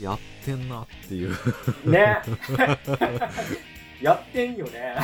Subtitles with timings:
[0.00, 1.30] やってんなっていう。
[1.84, 2.18] ね。
[4.00, 4.94] やってんよね。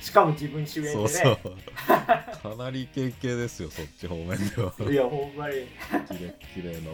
[0.00, 0.94] しかも自分主演でね。
[0.94, 1.38] そうそう。
[1.86, 2.26] か
[2.62, 4.74] なりイケイケですよそっち方面では。
[4.90, 5.54] いやほんまに。
[6.08, 6.92] キレッキレの。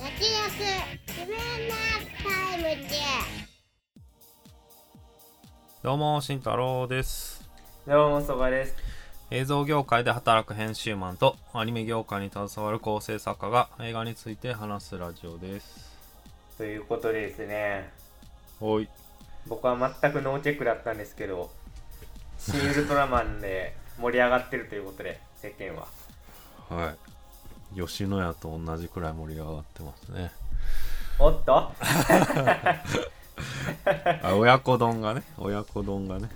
[0.00, 0.50] 焼き焼
[1.06, 1.42] 自分の
[2.22, 2.96] タイムで
[5.82, 7.50] どうも慎太郎です。
[7.86, 8.76] どうもそばです
[9.30, 15.96] 映像業界で働く編集マンとアニメ業界に携わる構成作家が映画について話すラジオです。
[16.58, 17.92] ということでですね。
[18.60, 18.88] おい。
[19.46, 21.50] 僕は全くノーチェックだったんですけど
[22.38, 25.86] シン・ウルトラマンで盛り上がってるということで世間は。
[26.68, 26.96] はい。
[27.80, 30.32] 吉野家と同じくらい盛り上がってますね。
[31.20, 31.70] おっと？
[34.22, 35.22] あ親子丼がね。
[35.38, 36.28] 親子丼がね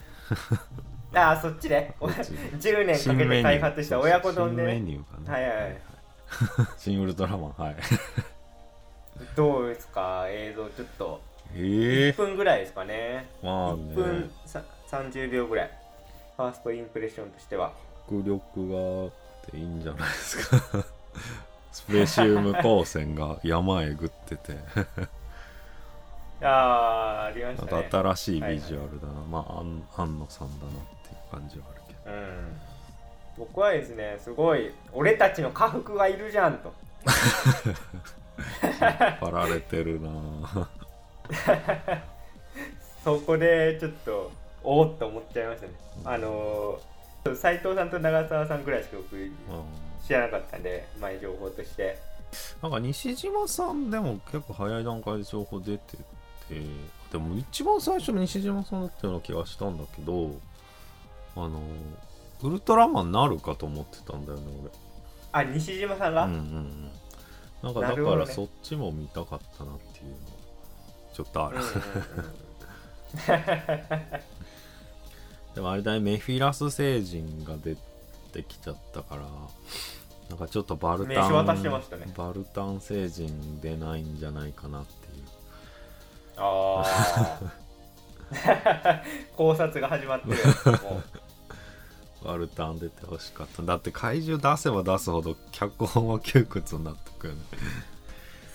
[1.14, 2.32] ああそっちでこっち
[2.70, 5.78] 10年かけて開発した親子丼で新メねニューかな、はいはいはい。
[6.78, 7.76] 新ウルトラマンはい。
[9.36, 10.24] どうですか？
[10.28, 11.20] 映像ちょっと。
[11.54, 12.10] ええ。
[12.10, 13.26] 1分ぐらいですかね。
[13.42, 15.70] まあ1分ねさ30秒ぐらい。
[16.36, 17.72] ファーストインプレッションとしては。
[18.08, 20.84] 迫力があっていいんじゃないですか。
[21.70, 24.56] スペシウム光線が山へぐってて。
[26.42, 27.82] あーありましたね。
[27.84, 28.40] か新しい。
[28.42, 30.72] ビジュアルだな、まあ安安野さんだな
[31.34, 32.16] 感じはあるけど。
[32.16, 32.60] うん。
[33.36, 36.72] 僕はですねすごい俺たちの家福がいるじゃんと。
[39.20, 40.08] 張られてるな。
[40.08, 40.66] ぁ
[43.02, 45.72] そこでちょっとおおっと思っちゃいましたね。
[46.04, 49.32] あのー斉藤さんと長澤さんぐらいしか僕うん。
[50.06, 51.98] 知らなかったんで前情報として。
[52.62, 56.02] なんか西島さんでも結構早い段階で情報出てて
[57.12, 60.32] でも一番最初の西島さんだったような気がしたんだけど
[61.36, 61.60] あの
[62.42, 64.44] ウルトラマンなるかと思ってたんだよね
[65.32, 66.90] あ西島さんが、俺うんうんうん。
[67.62, 70.18] なんかだからそっちも見たかったなっていうのは
[71.12, 71.58] ちょっとある、
[75.54, 77.76] でもあれだねメフィラス星人が出
[78.32, 79.22] てきちゃったから
[80.28, 81.52] なんかちょっとバルタンね。
[82.16, 85.24] バルタン星人出ないんじゃないかなっていう。
[86.36, 87.40] ああ
[89.36, 90.36] 考察が始まってる
[90.82, 90.96] も。
[90.96, 91.02] う
[92.24, 93.62] バルタン出てほしかった。
[93.62, 97.34] だって怪獣出せば出すほど脚本は窮屈になってくる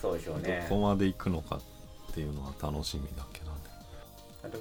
[0.02, 0.66] そうでしょうね。
[0.70, 3.52] どこまで行くのかっていうのは楽しみだけどね。
[4.44, 4.58] あと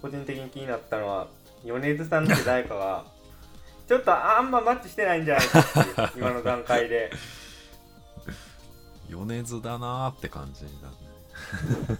[0.00, 1.28] 個人的に気になったのは
[1.64, 3.04] 米津さんって誰かが
[3.86, 7.10] ちょっとあんまマッチしてないんじゃないかって 今の段階で。
[9.08, 10.88] 米津だなーって感じだ
[11.90, 11.98] ね。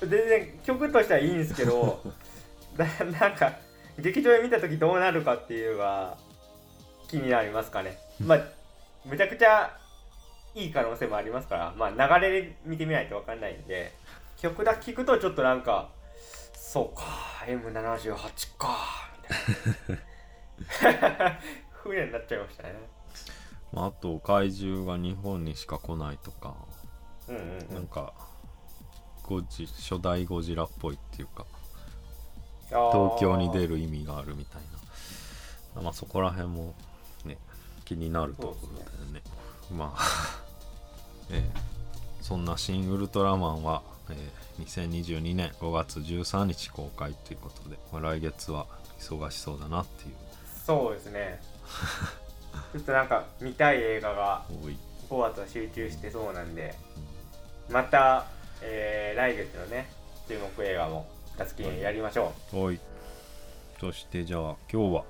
[0.00, 2.00] 全然曲としてはいいんですけど
[2.76, 2.86] な
[3.18, 3.52] なんか
[3.98, 6.16] 劇場で見た時どうなるかっていうのが
[7.08, 7.98] 気になりますかね。
[8.20, 8.40] まあ
[9.04, 9.76] むちゃくちゃ
[10.54, 11.74] いい可能性もありますから。
[11.76, 13.92] まあ流れで見てみないと分かんないんで
[14.38, 15.90] 曲だけ聞くとちょっとなんか
[16.54, 17.04] そうか
[17.46, 19.10] M78 か
[20.58, 21.38] みたいな。
[21.84, 22.74] 風になっちゃいましたね。
[23.72, 26.54] まあ、あと怪獣が日本にしか来ないとか。
[27.28, 27.74] うんうんうん。
[27.74, 28.12] なんか
[29.22, 31.46] ゴジ初代ゴジラっぽいっていうか
[32.92, 34.62] 東京に出る意味があるみたい
[35.76, 35.82] な。
[35.82, 36.74] まあそこら辺も
[37.24, 37.36] ね
[37.84, 39.22] 気になるところだよね。
[39.72, 40.40] まあ
[41.30, 41.74] えー
[42.22, 48.66] そんな「新ウルトラマンは」えー2022年5月13日公開ということで、まあ、来月は
[49.00, 50.14] 忙しそうだなっていう。
[50.64, 51.42] そうですね。
[52.72, 54.78] ちょっとなんか見たい映画が多い。
[55.10, 56.74] 5月は集中してそうなんで
[57.68, 58.26] また、
[58.62, 59.92] えー来月のね
[60.28, 61.06] 注目映画も
[61.36, 62.78] 2月記念やりましょう、多い。
[63.80, 65.04] そしてじゃあ今日は？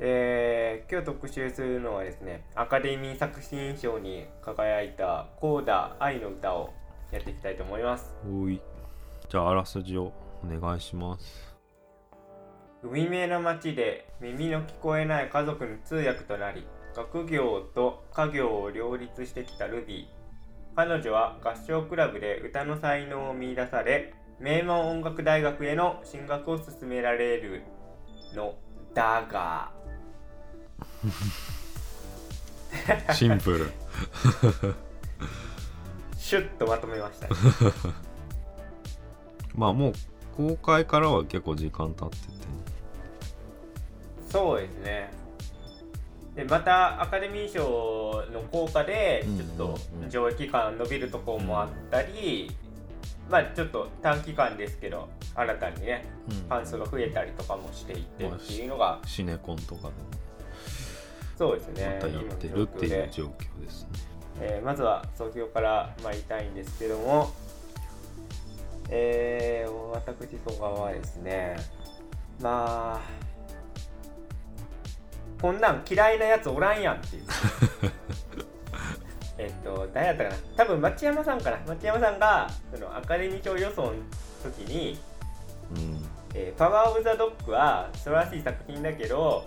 [0.00, 6.72] えー今日特集するのはですねアカデミー作品賞に輝いた「コーダ愛の歌」を
[7.12, 8.14] やっていきたいと思います。
[8.26, 8.60] 多い。
[9.28, 10.12] じゃああらすじを
[10.42, 11.54] お願いします。
[12.82, 20.22] 海辺の町で耳の聞こえない家族の通訳となり学業と家業を両立してきたルビー。
[20.74, 27.62] 彼女は合唱クラブで歌の才能を見出され名門音楽大学への進学を勧められる
[28.34, 28.56] の
[28.92, 29.70] だが。
[33.14, 33.70] シンプル。
[36.18, 37.34] シュッとまとめましたね。
[39.54, 39.92] まあもう
[40.36, 42.22] 公開からは結構時間経ってて。
[44.28, 45.12] そうですね。
[46.34, 50.10] でまたアカデミー賞の効果でうんちょっとうん。
[50.10, 52.50] 上映期間伸びるところもあったり、
[53.32, 56.36] まあちょっと短期間ですけど新たにねうん。
[56.36, 59.92] ファン数が増えたりとかもしていってっていうのがシネコンとかでも
[61.38, 61.98] そうですね。
[62.00, 63.70] またやってるっていう状況で。
[63.70, 63.88] すね。
[64.40, 67.32] えーまずは創業から参りたいんですけども、
[68.90, 71.56] えー、私とかはですね
[72.40, 73.00] まあ
[75.40, 77.22] こんなん嫌いなやつおらんやんっていう
[79.38, 80.36] えっと誰やったかな。
[80.56, 81.58] 多分町山さんかな。
[81.66, 83.92] 町山さんがそのアカデミー賞予想の
[84.42, 84.98] 時に
[85.74, 86.04] うん。
[86.34, 89.46] えーパワー・オブ・ザ・ドッグは素晴らしい作品だけど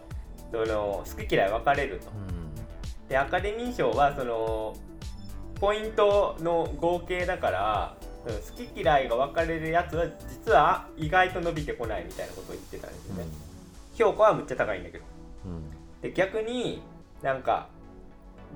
[0.51, 2.11] その好き嫌い分かれると。
[3.09, 4.75] でアカデミー賞はその
[5.59, 7.97] ポイントの合計だから
[8.27, 8.41] うん好
[8.73, 13.25] き嫌いが分かれるやつは実は意外と伸びてこないみたいなことを言ってたんですよね、
[13.93, 15.03] 評価はむっちゃ高いんだけど。
[15.45, 15.71] うん。
[16.01, 16.81] で逆に
[17.21, 17.69] なんか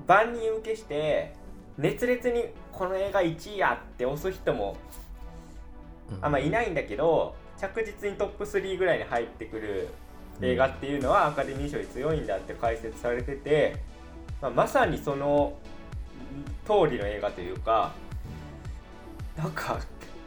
[0.06, 1.34] 万人受けして
[1.78, 4.76] 熱烈にこの映画1位やって押す人も
[6.20, 6.32] あん。
[6.32, 9.88] まいないんだけど着実にトップ3ぐらいに入ってくる
[10.42, 13.76] 映画っていうのはアカデミー賞に強いんだって解説されてて、
[14.40, 15.54] まあ、まさにその
[16.64, 17.92] 通りの映画というか
[19.36, 19.80] なんか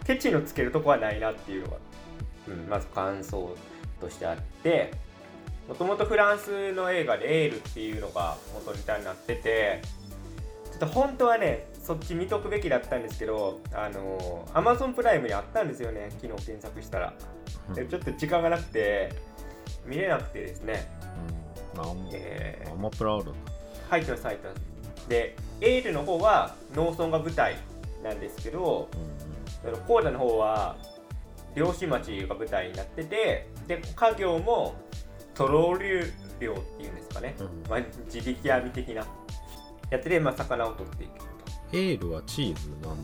[0.05, 1.77] ケチのつけるとこはないなっていうのが、
[2.49, 3.55] うん、まず感想
[3.99, 4.91] としてあって
[5.67, 9.81] もともとフランスの映画で「エール」っていうのが元ネタになってて
[10.71, 17.13] ちょっと本当はねそっち見とくべきだったんですけどあの Amazon プライムにあったんですよね昨日検索したら。
[17.73, 19.13] でちょっと時間がなくて
[19.85, 20.87] 見れなくてですね。
[21.75, 22.09] うん。
[22.13, 22.71] えー。
[22.71, 23.25] アマプラある
[23.89, 25.09] 入ってます入ってます。
[25.09, 27.57] でエールの方は農村が舞台
[28.03, 30.75] なんですけどうそのコーダの方は
[31.55, 34.75] 漁師町が舞台になっててで家業も
[35.33, 37.69] トロール漁っていうんですかね、うん。
[37.69, 39.05] まあ、自力網的な。
[39.89, 41.25] やつで、まあ、魚を取っていくと。
[41.71, 43.03] エールはチーズなんだよね。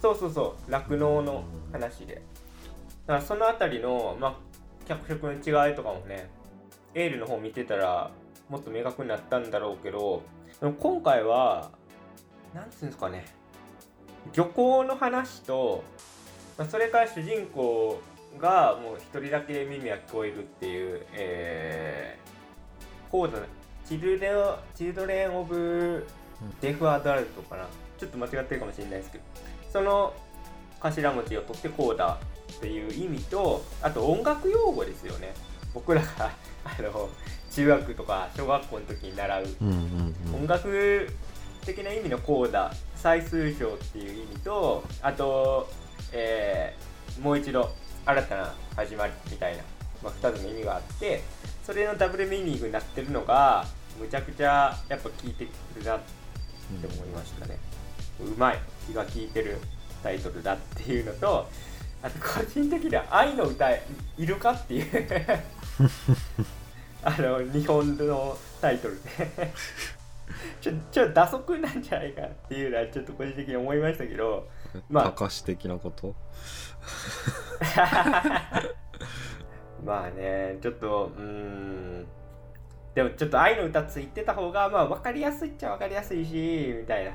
[0.00, 0.70] そうそうそう。
[0.70, 2.22] 酪農の話で。
[3.06, 4.36] だからそのあたりの、まあ、
[4.86, 6.28] 脚色の違いとかもね
[6.94, 8.10] エールの方見てたら
[8.48, 10.22] もっと明確になったんだろうけど
[10.60, 11.70] でも今回は
[12.54, 13.24] なんつうんですかね。
[14.32, 15.84] 漁港の話と、
[16.58, 18.00] まあ、それから主人公
[18.38, 23.38] がもう一人だけ耳が聞こえるっていう、えー、コード
[23.84, 26.06] チルデオチルドレン・オブ・
[26.60, 27.64] デフ・アダルトかな。
[27.98, 29.24] ちょっと間違ってるかもしれないですけど。
[29.72, 30.12] その
[30.80, 32.18] 頭文字を取ってこうだ
[32.52, 35.34] っていう意味とあと音楽用語ですよね。
[35.72, 36.30] 僕らが
[36.64, 37.08] あの
[37.50, 40.34] 中学とか小学校の時に習ううんうんうん。
[40.42, 41.08] 音楽
[41.64, 45.68] 的な意味のコーダ最数章っていう意味とあと、
[46.12, 47.70] えーもう一度
[48.06, 49.62] 新たな始まりみたいな、
[50.02, 51.22] まあ、2つの意味があって
[51.64, 53.66] それのダブルミーニングになってるのが
[54.00, 57.58] むちゃくちゃやっぱ効いてくるなって思いましたね。
[58.20, 59.58] うまい気が利いてる
[60.02, 61.48] タイトルだっていうのと
[62.02, 63.80] あと個人的には「愛の歌い
[64.18, 65.08] るか?」っていう
[67.02, 69.52] あの日本のタイトルで
[70.60, 74.48] ちょちょっと打足なんじゃないかっていうのはちょっと個人的に思いましたけど
[74.88, 75.04] まあ。
[75.12, 76.14] 高し的なこと？
[79.84, 82.06] まあねちょっとうーん。
[82.94, 87.12] でもちょっと愛の歌ついてた方がまあ分かりやすいっちゃ分かりやすいしみたいな。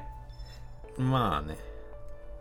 [1.03, 1.57] まあね。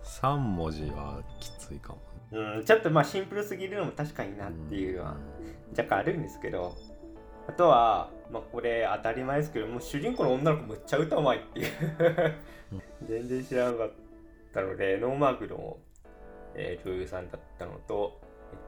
[0.02, 1.98] 3文字はきついかも。
[2.32, 5.16] うんちょっとまあシンプルすぎるのも確かになっていうのは
[5.76, 6.74] 若干あるんですけど。
[7.48, 11.68] あとは、まあ、これ当たり前ですけどもう主人公の女の子むっちゃ歌うまいっていう。
[13.08, 13.94] 全然知らなかった
[14.60, 15.78] のでノーマークの、
[16.54, 18.20] えー女優さんだったのと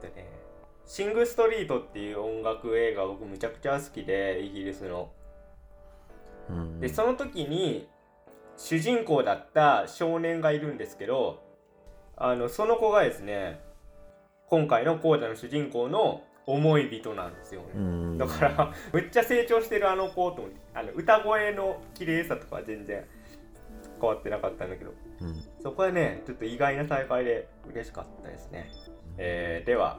[0.02, 0.42] えっとね
[0.84, 5.10] シング・ストリートっていう音楽映画僕むちゃくちゃ好きでイギリスの。
[6.50, 6.80] うん。
[6.80, 7.88] でその時に
[8.56, 11.42] 主人公だった少年がいるんですけど
[12.16, 13.60] あのその子がですね
[14.48, 18.18] 今回のコーダの主人公の思い人なんですよね、うん。
[18.18, 23.04] だから めっちゃ成長してるあの子と思ってあの歌声の綺麗さとかは全然
[24.00, 28.70] 変わってなかったんだけどうんそこはねちょっと意外な大会で嬉しかったですね、
[29.16, 29.98] えーでは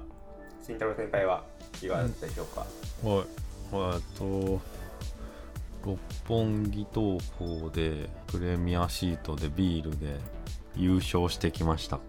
[0.61, 1.43] 慎太郎先輩は
[1.81, 2.61] いかがだったでしょうか、
[3.05, 3.25] はい。
[3.95, 4.61] えっと
[5.85, 10.17] 六本木東宝でプレミアシートでビールで
[10.75, 11.99] 優勝してきました。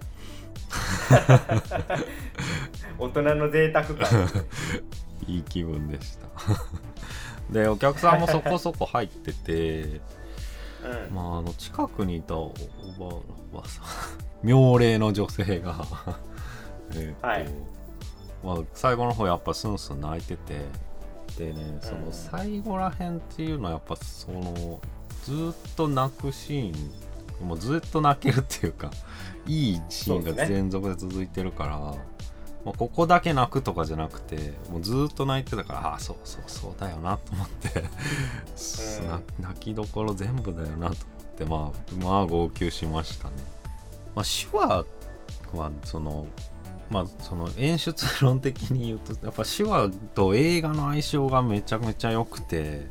[2.99, 4.29] 大人の贅沢感。
[5.27, 6.29] いい気分でした。
[7.51, 10.01] でお客さんもそこそこ入ってて
[10.85, 11.15] うん。
[11.15, 12.55] まああの近くにいたお
[12.99, 13.23] ばお
[13.53, 13.85] ばさん。
[14.47, 15.75] 妙齢の女性が。
[16.95, 17.49] えっと、はい。
[18.45, 20.65] まあ、最後の方やっぱスンスン泣いてて。
[21.39, 22.05] でねそうん。
[22.05, 24.81] の最後らへんっていうのはやっぱその
[25.25, 27.05] ずーっと泣くシーン。
[27.49, 28.91] もうずっと泣けるっていうか
[29.45, 31.95] いいシーンが連続で続いてるから、
[32.65, 37.83] まあここだけ泣くとかじゃなくてもうずーっと泣いてたからああそうそうそうだよなと思って、
[39.07, 40.95] な泣きどころ全部だよなと思っ
[41.37, 43.35] てまあまあ号泣しましたね。
[44.15, 44.85] まあ、手話
[45.55, 46.27] はその
[46.91, 52.87] まあその演出論的に言うとやっぱ手話と映画の相性がめちゃめちゃ良くて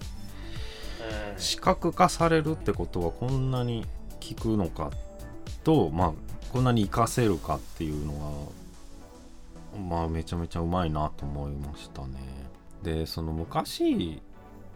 [1.38, 3.86] 視覚化されるってことはこんなに
[4.36, 4.92] 効くのか
[5.64, 6.14] とまあ
[6.52, 8.48] こんなに活かせるかっていうのは
[9.78, 12.20] まあめちゃめちゃうまいなと思いましたね。
[12.84, 14.22] でその昔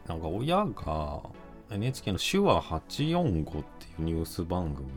[0.08, 1.22] なんか親が
[1.70, 3.62] NHK の手話845ってい
[4.00, 4.88] うニュース番組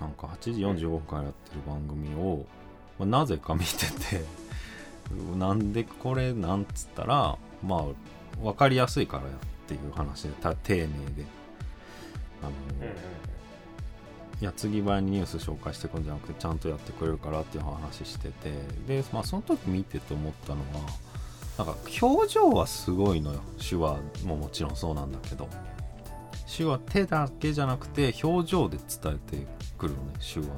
[0.00, 2.44] なんか8時45分からやってる番組を、
[2.98, 4.24] まあなぜか見てて
[5.38, 7.84] なんでこれなんつったらまあ
[8.42, 9.32] 分かりやすいからやっ
[9.66, 10.30] ていう話で
[10.62, 11.24] 丁寧で。
[12.42, 12.52] あの、
[14.40, 18.52] 矢継ぎ早にニュース紹介してくんじゃなくてちゃんとやってくれるからっていう話してて。
[18.86, 20.64] で、まあ、その時見てて思ったのは
[21.58, 23.40] なんか表情はすごいのよ。
[23.58, 25.48] 手話ももちろんそうなんだけど。
[26.56, 30.52] 手話手だけじゃなくて表情で伝えてくるのね手話の。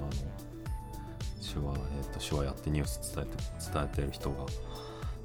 [1.41, 4.47] 手話,、えー、と手話やってニュース伝えて伝えてる人が。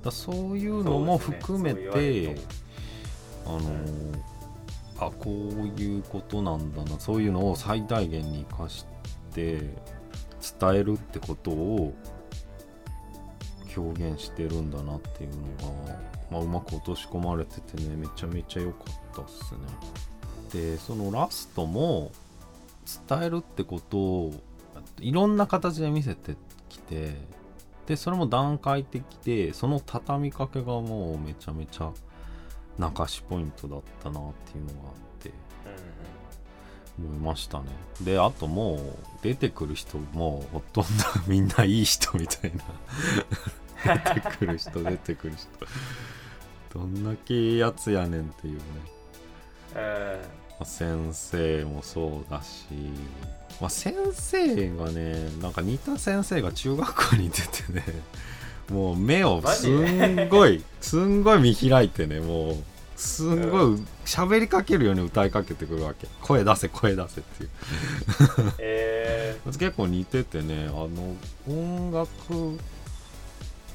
[0.04, 2.42] だそういうのも含めて、る
[3.46, 4.31] あのー
[5.02, 7.00] あこういうことなんだな。
[7.00, 8.86] そういうのを最大限に生かし
[9.34, 9.58] て
[10.60, 11.94] 伝えるってことを
[13.76, 19.60] 表現してるんだなっていうのが、まあ、うまく落とし込まれててねめちゃめちゃ良かったっすね。
[20.54, 22.12] でそのラストも
[23.10, 24.34] 伝えるってことを
[25.00, 26.36] いろんな形で見せて
[26.70, 27.16] きて
[27.88, 31.92] でそれも段階的でその畳みかけがもうめちゃめちゃ
[32.82, 35.32] 泣かしポイントだったなっていうのがあって。
[37.00, 37.66] 思いましたね。
[38.02, 38.80] であともう
[39.22, 40.90] 出てくる人もほとんど
[41.28, 42.52] みんないい人みたい
[43.86, 44.04] な。
[44.14, 45.48] 出てくる人出てくる人。
[46.74, 48.62] どんだけやつやねんっていうね。
[49.74, 49.82] ま
[50.62, 52.66] あ先生もそうだし、
[53.60, 57.84] まあ、先生がねなんか似た先生が中学校に出てね
[58.70, 62.64] もう目をすんごいすんごい見開いてねもう
[63.02, 66.08] すんごい喋りかけるように歌いかけてくるわけ。
[66.22, 67.50] 声出せ声出せっていう。
[68.60, 71.16] え結構似ててねあの
[71.48, 72.60] 音楽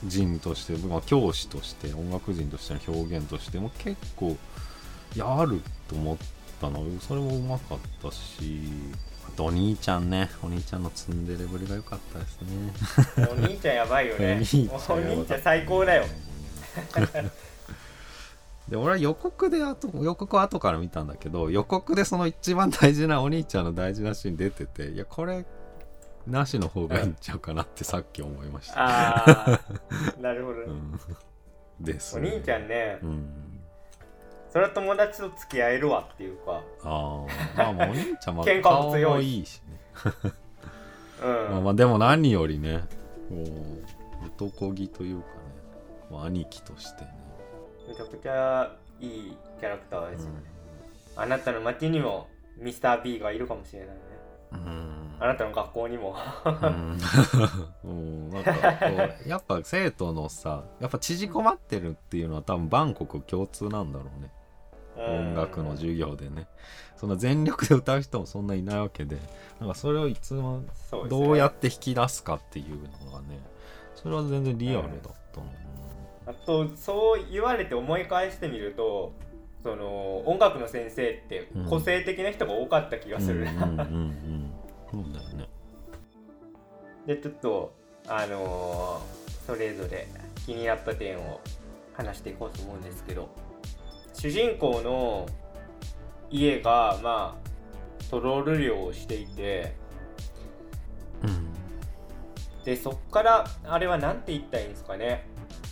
[0.05, 4.37] 人として、まあ、教師として音楽人としての表現としても結構
[5.17, 6.17] いやあると思っ
[6.61, 6.85] たの。
[7.01, 8.61] それもうまかったし
[9.27, 10.31] あとお兄ちゃんね。
[10.41, 12.73] お兄ちゃんのツンデレぶりが良かったですね。
[13.27, 16.05] ー、お兄ちゃんやばいよ おねお兄ちゃん最高だよ
[18.69, 25.45] で俺は予告で後予告は後から見たんだけど予告でその一番大事なお兄ちゃんの大事なシーン出てていやこれ
[26.27, 29.61] なしの方がいいんちゃうかなってさっき思いました、ああ
[30.21, 31.01] なるほど、うん、
[31.81, 32.17] です。
[32.17, 33.27] お兄ちゃんね、うん。
[34.51, 36.63] それは友達と付き合えるわっていうか。
[36.83, 37.25] あ
[37.57, 39.81] あまあまあお兄ちゃん も顔もいいしね。
[41.23, 42.85] うん、 まあまあでも何よりね
[43.31, 43.47] もう
[44.27, 45.33] 男気というかね、
[46.11, 47.11] まあ、兄貴としてね、
[47.89, 50.43] めちゃくちゃいいキャラクターですよね、
[51.17, 52.29] うあなたの街にも
[52.59, 53.95] ミスター b がいるかもしれないね。
[54.57, 55.17] ん。
[55.19, 56.17] あなたの学校にも。
[56.45, 56.99] うん。
[57.85, 58.31] うん。
[58.31, 58.59] なんかこ
[59.25, 64.31] うやっぱ生徒のさやっぱ縮こまってるっていうのは多分万国共通なんだろうね。
[64.99, 66.49] 音楽の授業でね。
[66.97, 69.19] そんな全力で歌う人もそんないないわけで。
[69.61, 70.63] なんかそれをいつも
[71.09, 73.41] どうやって引き出すかっていうのがね
[73.95, 75.47] それは全然リアルだったの、
[76.27, 79.13] あとそう言われて思い返してみると
[79.63, 81.65] その音楽の先生ってうん。
[81.67, 84.53] 個性的な人が多かった気がする、うんうんうんうん。
[84.91, 85.49] そうだよね。
[87.07, 87.75] でちょっと
[88.09, 90.09] あのーそれぞれ
[90.45, 91.41] 気になった点を
[91.95, 93.29] 話していこうと思うんですけど
[94.13, 95.27] 主人公の
[96.31, 99.75] 家がまあトロール漁をしていて
[101.23, 101.53] うん。
[102.65, 105.29] でそっからあれは何て言ったらいいんですかね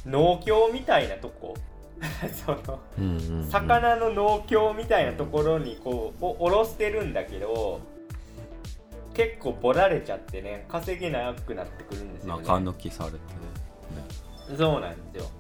[0.07, 1.55] 農協みたいなとこ。
[2.45, 3.51] そのうんうんうん。
[3.51, 7.81] 魚の農協みたいなところにこうおおろしてるんだけど
[9.15, 12.43] 結構ボられちゃってね稼げなくなってくるんですよね。
[12.43, 13.21] 中抜きされてね。
[14.57, 15.31] そうなんですよ。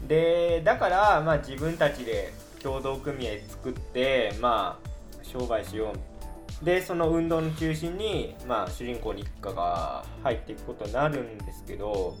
[0.00, 0.08] うん。
[0.08, 4.90] でだからまあ自分たちで共同組合作ってまあ
[5.22, 6.64] 商売しよう。
[6.64, 12.16] でその運動の中心にまあ主人公に一家が入っていくことになるんですけど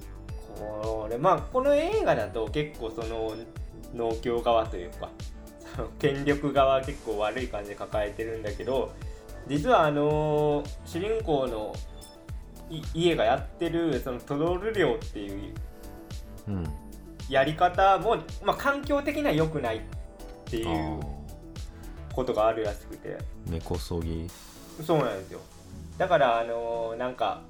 [0.60, 3.34] これまあこの映画だと結構その
[3.94, 5.08] 農協側というか
[5.74, 8.92] その権力側は結構悪い感じで抱えてるんだけど
[9.48, 11.74] 実はあの主人公の
[12.68, 15.54] い家がやってるそのトロール漁っていう
[16.48, 16.64] うん。
[17.28, 19.80] やり方も、まあ、環境的には良くないっ
[20.46, 21.00] ていあう
[22.12, 23.18] ことがあるらしくて。
[23.46, 24.28] ー根こそぎ。
[24.84, 25.40] そうなんですよ。
[25.96, 27.42] だからあのーなんか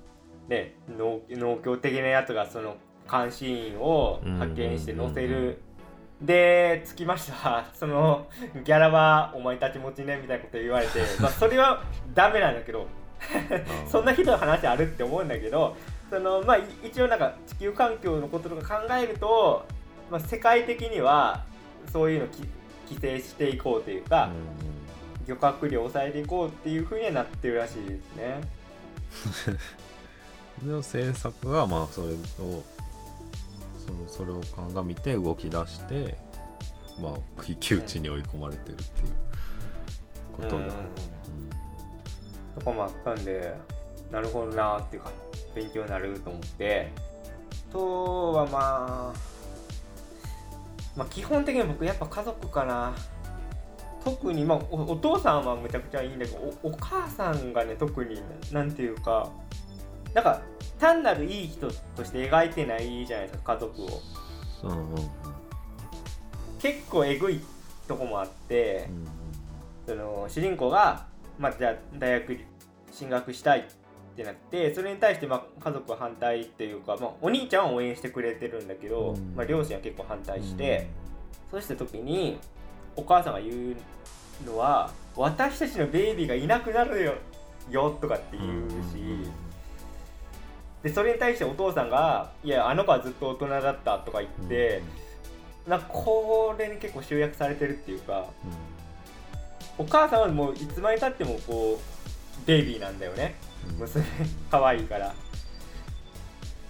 [0.49, 2.77] ね農農協的なやつがその
[3.11, 5.63] 監視員を派遣して乗せる。
[6.21, 7.65] でつきました。
[7.73, 8.27] その
[8.65, 11.83] ギャラはお前たち持ちねみたいなこと言われて、 まあ、それは
[12.15, 12.87] ダメなんだけど。
[13.87, 15.77] そんなひどい話あるって思うんだけど。
[16.09, 19.65] その、まあ、い一応なんか地球環境のこととか考えると、
[20.11, 21.45] まあ、世界的には
[21.93, 22.41] そういうのき
[22.89, 24.31] 規制していこうというか、
[25.27, 28.41] 漁獲量を抑えていこうっていうふうにはなってるらしいですね。
[30.63, 32.65] う んで政策がまあそれを
[33.91, 34.41] そのそれを
[34.73, 36.17] 鑑みて動き出して
[37.01, 39.13] まあ一騎打ちに追い込まれてるっていう
[40.37, 40.71] ことで、うん
[42.59, 43.55] とかもあったんで
[44.11, 45.13] なるほどなーっていうか
[45.55, 46.91] 勉強になると思って。
[47.71, 49.13] あとはまあ
[50.97, 52.93] まあ基本的に僕やっぱ家族かな。
[54.05, 58.21] 特にまあおお父さんはむちゃくちゃいいんだけどおお母さんがね特に
[58.51, 59.31] なんていうか
[60.15, 60.43] なんか
[60.79, 64.03] 単なるいい人として描いてないじゃないですか家族を。
[64.65, 65.11] うんうんうん。
[66.59, 67.41] 結構えぐい
[67.87, 69.21] とこもあって、うん
[69.87, 72.45] その主人公が、まあ、じゃあ大学に
[72.93, 73.63] 進学したいっ
[74.15, 79.35] てなってそれに対してまあ家族は反対っていうか、まあ、お兄ちゃんは応援してくれてるんだけど、うん。
[79.35, 80.87] まあ、両親は結構反対して、
[81.51, 82.39] そうした時に
[82.95, 87.15] お母さんが言うのは「私たちのベイビーがいなくなるよ」
[87.69, 89.31] よとかって言うし、
[90.83, 94.83] でそれに対してお父さんが「いやあの子はずっと大人だった」とか言って、
[95.67, 98.27] なんかこれに結構集約されてるっていうか。
[99.79, 103.35] お母さんはもういつまでたってもこうベイビーなんだよね。
[103.71, 103.79] うん。
[103.79, 104.05] 娘。
[104.51, 105.15] 可愛いから。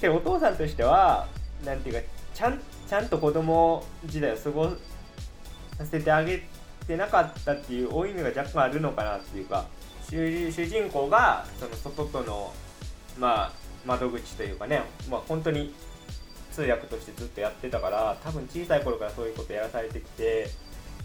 [0.00, 1.26] けどお父さんとしては
[1.64, 4.76] なんていうかちゃんちゃんと子供時代を過ごさ
[5.90, 6.44] せてあげ
[6.86, 9.66] てなかったっていう負い目が若干あるのかなっていうか。
[10.08, 12.52] 主主人公がその外との
[13.18, 13.52] まあ
[13.86, 15.74] 窓口というかねまあ本当に
[16.52, 20.48] 通訳としてずっとやってたから多分小さい頃からそういうことやらされてきて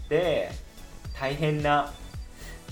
[0.08, 0.50] で
[1.18, 1.92] 大変な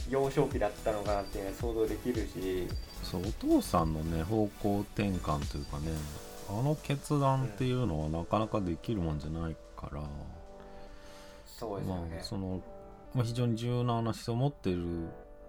[0.08, 2.68] 幼少期だったのかなっていうのは想像できるし。
[3.02, 5.92] そうお父さんのね方向転換というかね
[6.48, 10.08] あの決断っていうのはなかなかできるもんじゃないから、ま
[11.46, 12.18] そうですよね。
[12.20, 12.62] あ、その、
[13.14, 14.84] まあ、非常に柔軟な思想を持ってる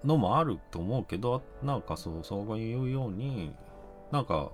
[0.04, 3.54] のもあると思うけどなんかそうそういうように
[4.16, 4.50] なんか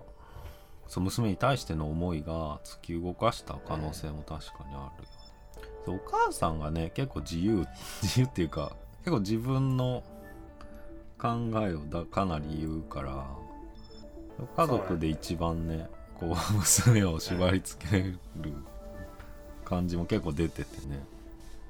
[0.87, 5.09] そう娘に対しての思いが突き動かした可能性も確かにあるよね、
[5.85, 7.67] そうお母さんがね結構自由
[8.01, 10.03] 自由っていうか結構自分の
[11.19, 13.27] 考えをだかなり言うから
[14.57, 15.87] 家族で一番ね
[16.19, 18.17] こう娘を縛り付ける
[19.63, 21.05] 感じも結構出ててね。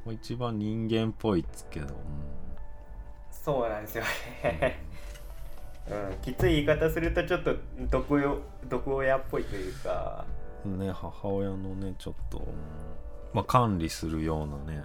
[0.10, 1.94] 一番人間っぽいっつけど、うん。
[3.30, 4.04] そうなんですよ
[4.44, 4.91] ね。
[5.92, 7.56] うん、きつい言い方するとちょっと
[7.90, 10.26] 毒よ毒親っぽいというか。
[10.66, 12.46] うん、ね母親のねちょっと、うん
[13.34, 14.84] まあ、管理するようなね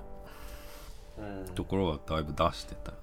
[1.19, 1.55] うん。
[1.55, 2.99] ところはだいぶ出してたよ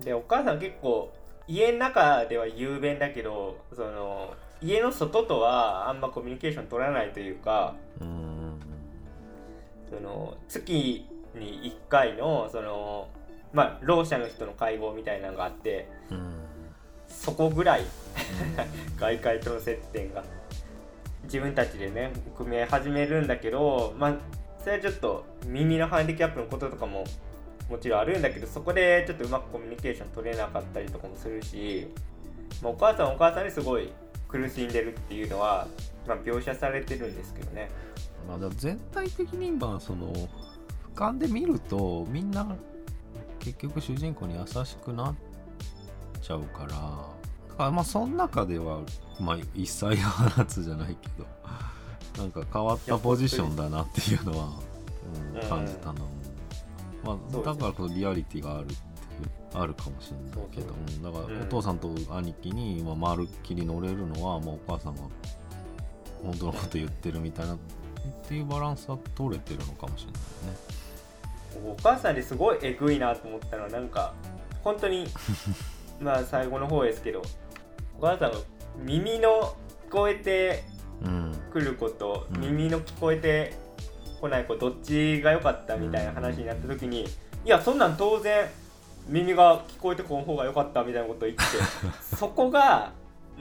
[0.00, 1.12] でお母さん結構
[1.46, 8.08] 家の中では雄弁だけどその家の外とはあんまコミュニケーション取らないというかうん。
[8.08, 8.30] うん
[9.90, 13.08] その月に1回のその
[13.52, 16.40] まあろう者の人の会合みたいなのがあってうんうん
[17.10, 17.84] そこぐらい。
[18.98, 20.24] 外界との接点が。
[21.24, 24.14] 自分たちでね組み始めるんだけどまあ
[24.58, 27.04] それはちょっと耳のハンディキャップのこととかも
[27.68, 31.86] もちろんあるんだけどそこでちょっとうまくコミュニケーション取れなかったりとかもするし、
[32.62, 33.92] まあ、お母さんはお母さんにすごい
[34.26, 35.68] 苦しんでるっていうのは、
[36.06, 37.70] まあ、描写されてるんですけどね。
[38.28, 40.28] まあ、全体的に今その俯
[40.94, 42.56] 瞰で見るとみんな
[43.38, 45.14] 結局主人公に優しくなっ
[46.20, 46.68] ちゃうから。
[46.68, 46.74] だ
[47.56, 48.80] からまあその中では、
[49.20, 51.26] まあ、一切放つじゃないけど。
[52.18, 54.48] なんか変わったポジションだなっていうのは、
[55.32, 55.48] うん、うん。
[55.48, 56.00] 感じたな、
[57.04, 58.66] まあ、だからこそリアリティがある
[59.54, 60.68] あるかもしれないけど。
[60.68, 60.98] そうう。
[60.98, 61.42] んだからうん。
[61.42, 65.02] お父さんと兄貴に今まるっきり乗れるのは、まあ、お母さんが
[66.22, 67.58] 本当のこと言ってるみたいなっ
[68.26, 70.80] ていうバランスは取れてるのかもしれないね。
[71.66, 74.14] お母さんですごいえぐいなと思ったのはなんか
[74.62, 75.06] 本当に
[76.00, 77.22] まあ最後の方ですけど
[77.98, 78.38] お母さんが
[78.78, 79.54] 耳の
[79.88, 80.64] 聞こえて
[81.04, 81.30] うん。
[81.50, 83.54] くる子とうん耳の聞こえて
[84.20, 87.08] こない子どっちが良かったみたいな話になった時に、い
[87.46, 88.46] やそんなん当然
[89.08, 91.42] 耳が聞こえてこん方が良かったみたいなこと言って
[92.16, 92.92] そこが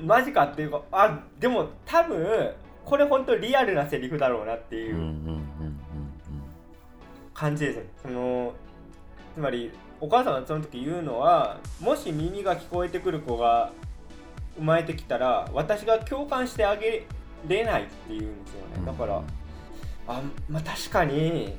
[0.02, 2.52] マジかっていうかあでも多分
[2.86, 5.14] これ本当リアルなセリフだろうなっていうんうんうんう
[7.34, 8.54] 感じですね、その
[9.36, 13.72] つまりお母さんがその時言うのはもし耳が聞こえてくる子が
[14.58, 17.06] 生まれてきたら私が共感してあげ
[17.48, 18.86] れないっていうんですようん。
[18.86, 19.22] ねだから、
[20.08, 21.54] あまあ確かに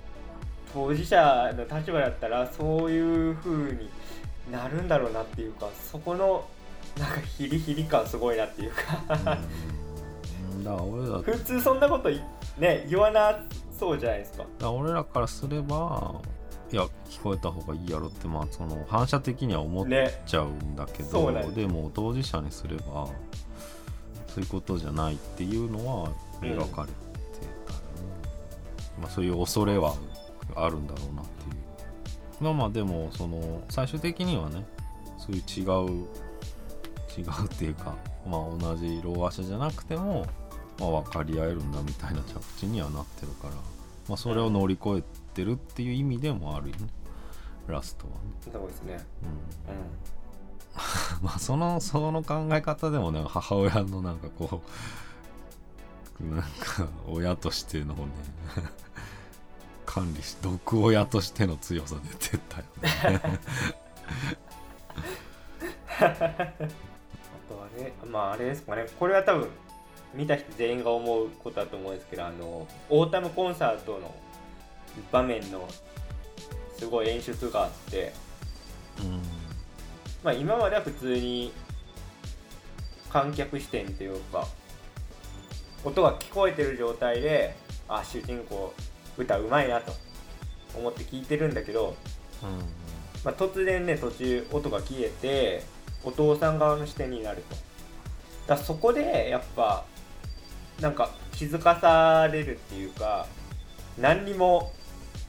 [0.72, 3.88] 当事者の立場だったらそういう風に
[4.50, 6.44] なるんだろうなっていうかそこの
[6.98, 9.38] なんかヒリヒリ感すごいなっていうか。
[11.22, 12.20] 普通そんなことい
[12.59, 13.44] ね言わな
[13.79, 16.20] そうじゃないですから俺らからすれば
[16.72, 23.09] いや聞こえた方がいいやろってまあその反射的には思っねちゃうんだけど、そうなんでも当事者にすれば
[24.28, 26.94] そういうことじゃないっていうのは描かれて
[27.66, 28.12] たよね、
[29.00, 29.96] まあ、そういう恐れは
[30.54, 32.44] あるんだろうなっていう。
[32.44, 34.64] まあまあでもその最終的にはね
[35.18, 36.06] そういう違う
[37.18, 40.24] 違うっていうかまあ同じ老和者じゃなくても、
[40.78, 43.54] まあ、分かり合えるんだみたいな着地にはなってるから、
[44.09, 46.88] まあ、それを乗り越えてるっていう意味でもあるよね。
[47.69, 48.19] ラストはね。
[48.53, 48.99] そうですね。
[49.23, 49.75] うん。
[49.75, 49.81] うん。
[51.23, 54.62] まあそのその考え方でもね母親のなんかこ
[56.21, 58.01] うなんか親としてのね
[59.87, 63.40] 管理し毒親としての強さ出てたよね。
[65.99, 66.05] あ
[67.49, 68.87] とはねまああれですかね。
[68.99, 69.49] これは多分
[70.14, 74.14] 見た人全員が思うことだと思うんですけどあのオータムコンサートの
[75.12, 75.68] 場面の
[76.76, 78.12] すごい演出があって
[79.00, 79.22] うん。
[80.22, 81.53] まあ今までは普通に
[83.11, 84.46] 観客視点というか
[85.85, 87.57] 音が聞こえてる状態で
[87.88, 88.72] あ主人公
[89.16, 89.92] 歌うまいなと
[90.74, 91.96] 思って聞いてるんだけど、
[93.24, 95.64] まあ、突然ね途中音が消えて
[96.05, 97.57] お父さん側の視点になると。
[98.46, 99.85] だそこでやっぱ
[100.81, 103.26] なんか気づかされるっていうか
[103.98, 104.72] 何にも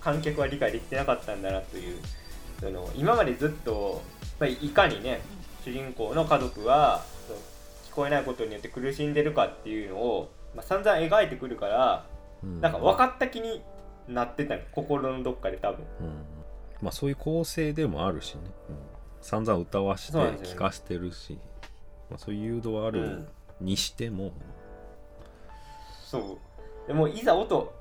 [0.01, 1.97] 観客は理解できてなかったんだなという
[2.59, 4.01] その今までずっと、
[4.39, 5.21] まあ、いかにね
[5.63, 7.03] 主人公の家族は
[7.89, 12.05] 聞こえないことによって苦しんでるかっていうのを、まあ、散々描いてくるから
[12.43, 12.61] うん。
[12.61, 13.61] なんか分かった気に
[14.07, 14.61] なってたの。
[14.71, 15.85] 心のどっかで多分。
[16.01, 16.25] うん。
[16.81, 18.75] まあそういう構成でもあるしね、うん。
[19.21, 21.37] 散々歌わして聞かしてるし、
[22.09, 23.27] まあ、そういう誘導はあるうん
[23.61, 24.31] にしても、
[26.03, 26.39] そ
[26.85, 26.87] う。
[26.87, 27.71] でもいざ音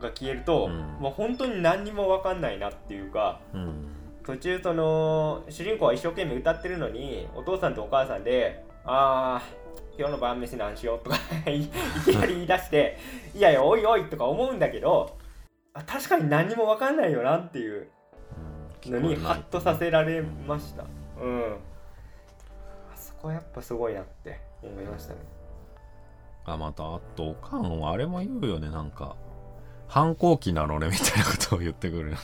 [0.00, 0.80] が消えると、うん。
[1.00, 3.88] もう本当に何にも分かんないなっていうかうん。
[4.24, 11.16] 途中その主人公は一生懸命歌ってるのにお父さんとお母さんで「あー今日の晩飯何しよう」とか
[11.48, 11.68] いい
[12.04, 12.98] きなり言い出して
[13.36, 15.16] 「いやいやおいおい」とか思うんだけど
[15.74, 17.88] あ確かに何にも分かんないよなっていう
[18.84, 18.92] うん。
[18.94, 20.84] のにハッとさせられました。
[21.20, 21.56] うん。
[22.92, 25.20] あそこやっぱすごいなって思いましたね。
[26.44, 29.16] あまたあとおかんはあれも言うよねなんか
[29.88, 32.20] 反抗期なのねみたいなことを言ってくるよね。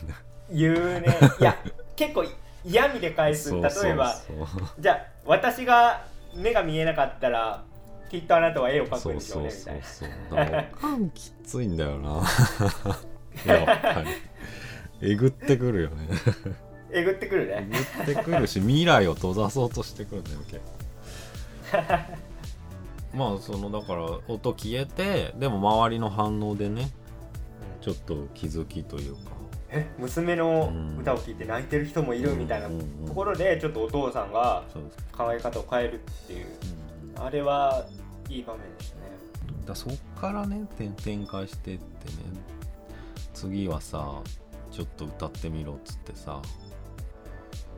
[0.50, 1.18] 言うね。
[1.40, 1.56] いや
[1.96, 2.24] 結構
[2.64, 3.50] 嫌味で返す。
[3.50, 4.36] そうそう例えばそう。
[4.78, 7.64] じゃあ私が目が見えなかったら
[8.10, 10.46] きっとあなたは絵を描くそんでしょうそううそねみたいうな。
[10.46, 12.22] そうだからおかんきついんだよな。
[13.46, 14.08] やっぱり。
[15.04, 16.08] えぐってくるよね。
[16.92, 17.68] えぐってくるえね
[18.06, 20.82] ぐってくるし未来を閉ざそうとしてくるんだよ結構。
[23.16, 26.90] まあそのだから音消えてでも周りの反応でね
[27.82, 29.32] ちょっと気づきというか。
[29.68, 29.86] え？
[29.98, 36.46] 娘の歌を聴いて泣いてる人もいるみたいなところでちょっとお父さんがそうです、考え方を変えるっていう。
[36.46, 37.86] うんあれは
[38.30, 39.02] いい場面でしたね。
[39.66, 41.82] だそっからね展展開してってね。
[43.34, 44.22] 次はさ
[44.70, 46.40] ちょっと歌ってみろっつってさ。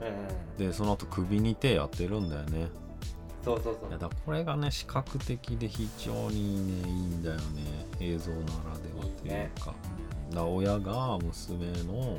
[0.01, 2.69] うんでその後首に手当てるんだよね。
[3.45, 3.89] そうそうそう。
[3.91, 7.43] いやだこれがね視覚的で非常にねいいんだよね。
[8.01, 8.53] 映像ならで
[8.97, 9.67] はというか。
[9.67, 9.75] だから
[10.43, 12.19] 親が娘の、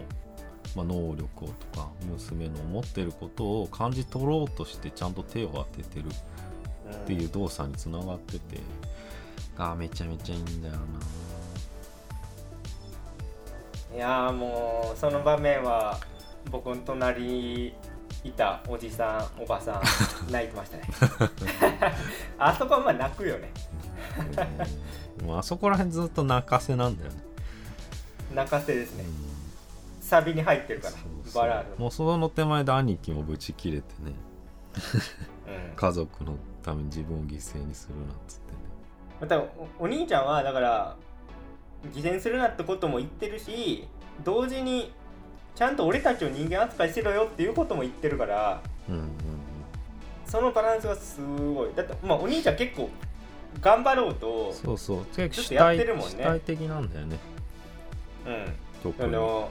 [0.76, 8.60] まあ、能力をとか娘の持ってることを感じ取ろうとしてちゃんと手を当ててるっていう動作につながってて
[9.58, 10.76] がめちゃめちゃいいんだよ
[13.94, 15.98] いやーもうその場面は
[16.52, 17.74] 僕の隣に
[18.26, 19.82] いたおじさんおばさん
[20.32, 20.84] 泣いてましたね。
[22.38, 23.52] あそこはまあ泣くよね。
[25.24, 27.18] もうあそこら辺ずっと泣かせなんだよね、
[28.36, 29.04] 泣かせですね。
[29.04, 29.16] うん。
[30.02, 30.94] サビに入ってるから
[31.34, 31.76] バラード。
[31.78, 34.14] もうその手前で兄貴もブチ切れてね。
[35.48, 35.76] うん。
[35.76, 38.58] 家族のために自分を犠牲にするなっつってね。
[39.22, 40.96] またおお兄ちゃんはだから
[41.94, 43.88] 偽善するなってことも言ってるし
[44.24, 44.92] 同時に
[45.56, 49.10] ちゃんと俺たちを人間扱いしろよっていうことも言ってるからうんうんうん。
[50.26, 51.70] そそのバランスがすごい。
[51.76, 52.90] だってまあお兄ちゃん結構
[53.62, 55.06] 頑張ろうとそうそう。
[55.16, 56.16] 結構主ずっとやって体るもんね。
[56.18, 57.20] 主体的なんだよね
[58.26, 59.04] うん。
[59.04, 59.50] あの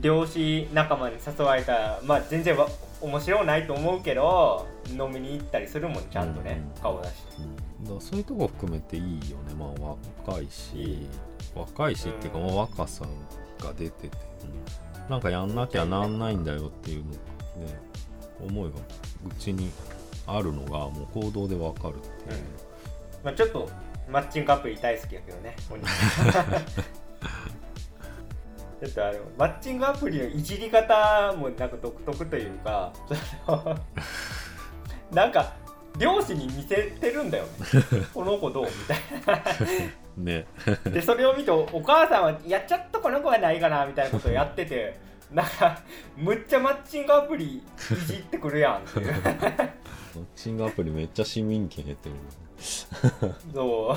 [0.00, 2.68] 漁師仲間に誘われたらまあ全然わ
[3.02, 6.82] 面白ないと思うけど飲みに行ったりするもんちゃんとね、うん。
[6.82, 7.20] 顔出して。
[7.38, 7.44] うん。
[7.44, 9.54] うんだそういうとこ含めていいよね。
[9.58, 11.06] まあ若いし
[11.54, 12.46] 若いしっていうか、うん。
[12.46, 13.04] まあ若さ
[13.58, 17.18] が出てて、うんなんかやんなきゃなんないんだよっていうのね
[18.40, 19.68] 思いがうちに
[20.24, 22.42] あるのがもう行動でわかるっていう、
[23.24, 23.68] まあ、ちょっと
[24.10, 25.56] マッチングアプリ大好きやけどね
[28.80, 32.92] ちょっとあのマッチングアプリのいじり方もなんか独特というか
[35.12, 35.54] なんか
[35.98, 37.50] 漁師に見せてるんだよね。
[38.14, 38.98] この子どうみたい
[40.16, 40.46] ね。
[40.66, 44.98] な でそれを見ておお母さんはやっちゃったこの子はないかなみたいなことをやってて
[45.30, 45.78] なんか
[46.16, 47.62] むっちゃマッチングアプリい
[48.06, 49.12] じってくるやんっていう。
[49.12, 52.14] マッチングアプリめっちゃ市民権得てる
[52.60, 53.96] そ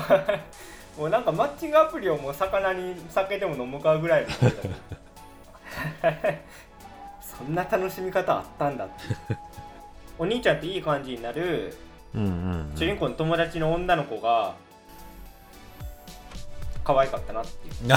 [0.96, 1.00] う。
[1.00, 4.28] もうなんかマッチングアプリをもう魚に酒でも飲むかぐらいの
[7.20, 8.94] そんな楽しみ方あったんだって
[10.18, 11.76] お兄ちゃんっていい感じになる。
[12.76, 14.54] 主人公の友達の女の子が
[16.84, 17.88] 可愛かったなっていう。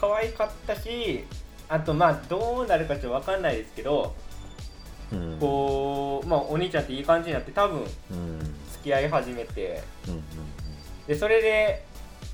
[0.00, 1.24] 可愛かったし
[1.68, 4.14] あとまあどうなるかちょっと分かんないですけど
[5.40, 8.40] こうまあお兄ちゃんっていい感じになって多分うん。
[8.40, 9.82] うん付き合い始めて。
[10.08, 10.22] うん
[11.06, 11.84] でそれで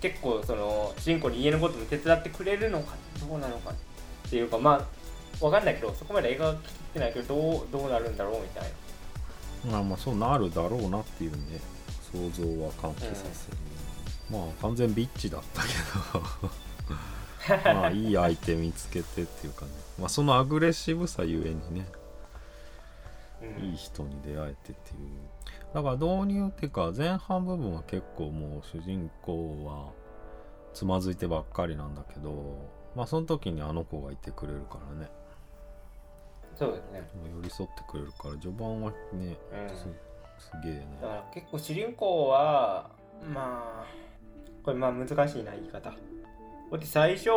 [0.01, 4.89] 結構その主人公に家のことも手伝ってくれるのかどうなのかっていうかま
[5.41, 6.59] あわかんないけどそこまで映画が聞い
[6.95, 8.65] てないけどどうどうなるんだろうみたい
[9.67, 9.73] な。
[9.73, 11.61] まあまあそうなるだろうなっていうね
[12.13, 13.57] 想像は喚起させる、
[14.31, 15.69] まあ完全ビッチだったけ
[16.13, 17.73] ど。
[17.75, 21.87] まあいい相手見つけてっていうかねまあそのアグレッシブさゆえにね。
[21.95, 22.02] うん
[23.61, 25.09] いい人に出会えてっていう。
[25.75, 29.93] だから導入っていうか前半部分は結構もう主人公は
[30.75, 35.11] つまずいてばっかりなんだけどまあその時にあの子がいてくれるからね。
[36.55, 37.03] そうですね。
[37.35, 39.37] 寄り添ってくれるから序盤はね
[39.71, 39.77] うん。
[39.77, 39.87] す
[40.39, 40.87] すげえね。
[41.01, 42.91] だから結構主人公は
[43.33, 43.87] まあ
[44.63, 45.91] これまあ難しいな言い方。
[45.91, 45.97] こ
[46.73, 47.31] うやって最初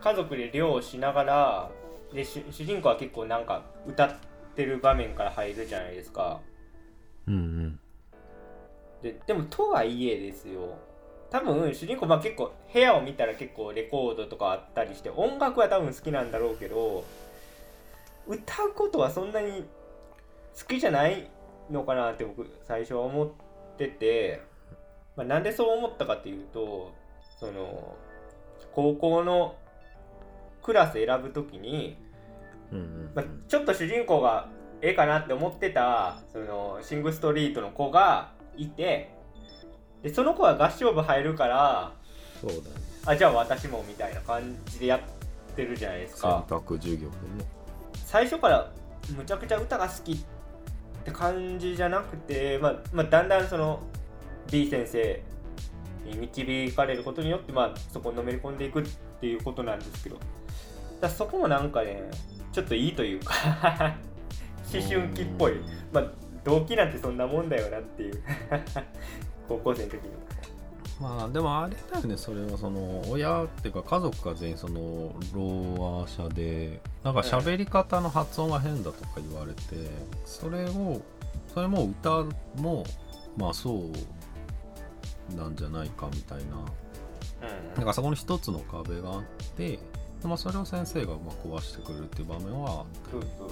[0.00, 1.70] 家族で漁をしながら
[2.12, 6.40] で主主人公は結構なんか歌ってる場面から入るじゃないですか。
[7.26, 7.80] うんうん。
[9.02, 10.78] ででもとはいえですよ。
[11.30, 17.04] 多分主人公まあ結構部屋を見たら結構レコードとかあったりして音楽は多分好きなんだろうけど
[18.26, 19.64] 歌うことはそんなに
[20.58, 21.30] 好きじゃない
[21.70, 23.30] のかなって僕最初は思っ
[23.78, 24.42] てて、
[25.16, 26.92] まあ、なんでそう思ったかっていうと
[27.40, 27.96] その
[28.74, 29.56] 高校の
[30.62, 31.96] クラス選ぶ時に
[32.72, 34.48] うんうんまあ、ちょっと主人公が
[34.80, 39.14] ええかなって思ってたそのシング・ストリートの子がいて
[40.02, 41.92] でその子は合唱部入るから
[42.40, 42.62] そうだね。
[43.06, 45.00] あじゃあ私もみたいな感じでやっ
[45.54, 47.44] てるじゃないです選か択授業でね。
[48.04, 48.70] 最初から
[49.16, 50.16] むちゃくちゃ歌が好きっ
[51.04, 53.80] て感じじゃなくて、まあまあ、だんだんその
[54.50, 55.22] B 先生
[56.04, 58.84] に導かれることによって、まあ、そこにのめり込んでいくっ
[59.20, 60.18] ていうことなんですけど。
[61.00, 62.02] だそこもなんかね
[62.52, 63.34] ちょっといいというか
[64.72, 65.54] 思春期っぽい、
[65.92, 66.04] まあ、
[66.44, 68.22] 動機なんてそんなもんだよなっていう。
[69.48, 70.10] 高校生の時に
[71.00, 79.60] まあでもあれだよねそれはその親っていうか家族が全員そのローア者でなんか喋り方の発音が変だとか言われて
[80.24, 81.02] それを
[81.52, 82.24] それも歌
[82.56, 82.84] も
[83.36, 83.90] まあそ
[85.32, 86.64] うなんじゃないかみたいな。
[87.76, 89.22] なんかそこに一つの壁があっ
[89.56, 89.78] てで
[90.28, 93.50] まあ、それを先生がまあ壊してくれるっていう場面はそうそう。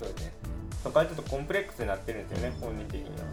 [0.00, 0.32] そうですね
[0.82, 3.24] そこはちょっとコンプレックスになってるんですよね本人的には。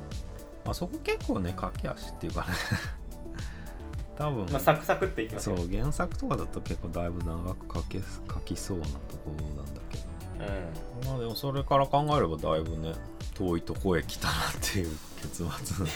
[0.63, 2.47] まあ、そこ結構ね駆け足っていうかね。
[4.17, 10.03] 多分、まあサクサクっていきますそよう原作とかだと結構だいぶ長く書け書きそうなところなんだけど。
[10.39, 11.07] うん。
[11.07, 12.93] まあでもそれから考えればだいぶね
[13.33, 15.87] 遠いとこへ来たなっていう結末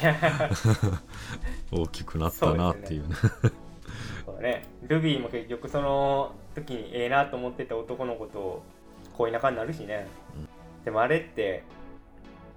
[1.71, 3.15] 大きくなったなっていうね
[4.25, 8.63] そうね、ルビーも結局その時にええなと思ってた男の子と
[9.13, 10.07] 恋仲になるしね、
[10.83, 11.63] でもあれって、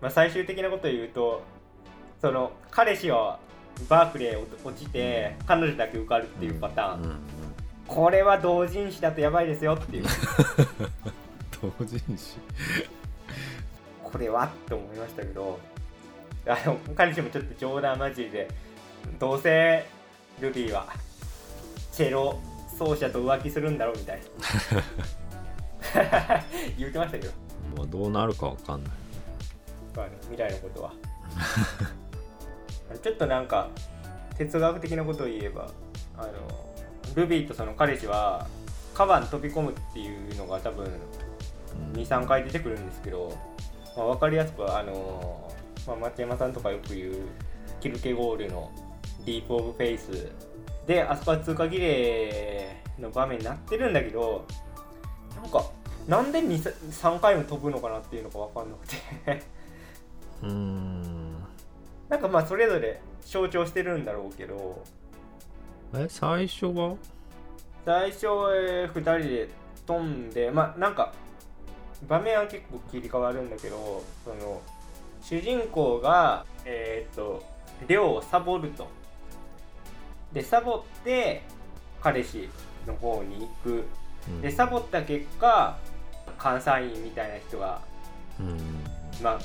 [0.00, 1.42] まあ、最終的なことを言うと
[2.20, 3.38] その彼氏は
[3.88, 7.18] バークレー落ちて、彼女だけ受かるっていうパターン、うんうん。
[7.86, 10.04] これは同人誌だとやばいですよっていう。
[11.78, 12.38] 同人誌？
[14.02, 15.60] これはって思いましたけど
[16.46, 18.48] あの彼氏もちょっと冗談交じりで
[19.18, 19.84] どうせ
[20.40, 20.86] ルビーは
[21.98, 22.38] チェロ
[22.78, 24.20] 奏者と浮気するんだろうみたい
[26.78, 27.32] 言ってましたけど、
[27.76, 28.92] まあ、どうなるかわかんない。
[29.96, 30.92] まあね、未来のことは。
[33.02, 33.70] ちょっとなんか
[34.36, 35.72] 哲学的なことを言えば
[36.16, 36.32] あの
[37.16, 38.46] ルビーとその彼氏は
[38.94, 40.88] 川に飛び込むっていうのが多分
[41.94, 43.36] 2 3回出てくるんですけど、
[43.96, 45.52] まあ、分かりやすくあの、
[45.84, 47.16] まあ、松山さんとかよく言う
[47.80, 48.70] キルケゴールの
[49.26, 50.30] ディープ・オブ・フェイス
[50.88, 54.46] であそこは通過儀礼の場面になってるんだけど
[55.40, 55.62] なんか
[56.08, 58.96] なんで2 3回も飛ぶのかなっていうのが分かんなくて。
[60.42, 61.34] うーん。
[62.08, 64.82] なんかまあそれぞれ象徴してるんだろうけど。
[65.94, 66.96] え最初は？
[67.84, 69.48] 最初2人で
[69.86, 71.12] 飛んでまあなんか
[72.08, 74.62] 場面は結構切り替わるんだけどその
[75.20, 77.44] 主人公がえーっと
[77.86, 78.88] 寮をサボると
[80.32, 81.42] でサボって
[82.02, 82.48] 彼氏
[82.86, 83.84] の方に行く。
[84.28, 84.40] うん。
[84.40, 85.78] でサボった結果
[86.42, 87.80] 監査員みたいな人が
[88.38, 88.58] うん。
[89.22, 89.38] まあ、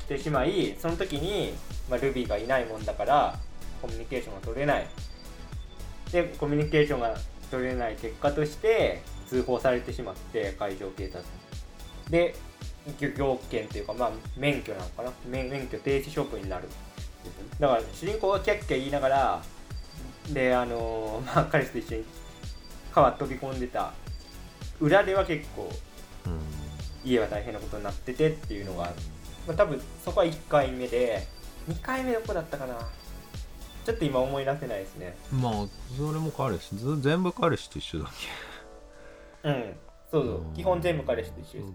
[0.00, 1.52] 来てしまいその時に、
[1.88, 3.38] まあ、ルビーがいないもんだから
[3.80, 4.86] コミュニケーションが取れない。
[6.10, 7.16] でコミュニケーションが
[7.50, 11.22] 取れない結果として通報されてしまって海上警察。
[11.22, 12.34] にで
[12.98, 15.12] 漁業権っていうかまあ免許なのかな。
[15.28, 16.68] 免免許停止処分になる。
[17.60, 19.42] だから主人公がキャッキャ言いながら
[20.28, 22.04] であのー まあ彼氏と一緒に
[22.92, 23.92] 川飛び込んでた
[24.80, 25.70] 裏では結構
[26.26, 26.40] うん。
[27.02, 28.92] 家は大変なことになっててっていうのが
[29.46, 31.26] まあ、多分そこは1回目で
[31.68, 32.74] 2回目どこだったかな。
[33.84, 35.16] ちょっと今思い出せないですね。
[35.32, 35.52] まあ
[35.96, 38.08] それも彼氏ず全部彼氏と一緒だっ
[39.44, 39.76] うん。
[40.10, 40.42] そうそう。
[40.42, 40.54] うん。
[40.54, 41.74] 基本全部彼氏と一け緒です。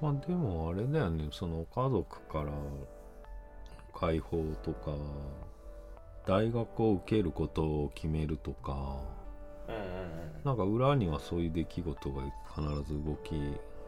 [0.00, 1.28] まあでもあれだよね。
[1.32, 2.50] その家族から
[3.98, 4.92] 解放とか
[6.26, 8.98] 大学を受けることを決めるとか
[9.68, 12.22] うんうんなんか裏にはそういう出来事が
[12.54, 13.32] 必ず動き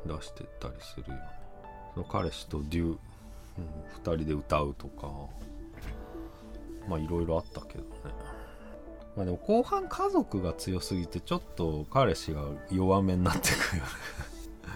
[0.07, 1.22] 出してたりするよね。
[1.94, 2.96] その彼氏とデュ、うん、2
[4.03, 5.09] 人で歌うとか
[6.88, 7.88] まあいろいろあったけどね。
[9.16, 13.90] まあでも後半家族が強すぎてちょっと彼氏が弱めになってくるよね。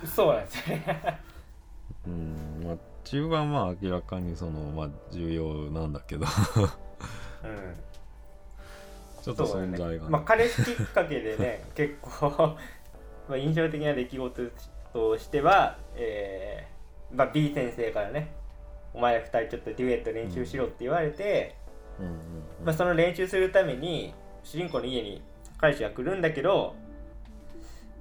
[0.02, 1.20] うんそうなんですよね。
[2.06, 6.26] うんまあ中盤は明らかにそのまあ重要なんだけど
[7.44, 7.74] うん。
[9.22, 10.00] ちょっと存在がね、ね。
[10.08, 12.56] まあ彼氏きっかけでね 結構
[13.28, 14.42] まあ印象的な出来事
[14.92, 18.32] としては、えーまあ、B 先生からね
[18.94, 21.54] お前ら2人ちょっとデュエット練習しろって言われて、
[22.00, 22.12] うんうん
[22.64, 25.22] まあ、その練習するために主人公の家に
[25.56, 26.74] 彼氏が来るんだけど、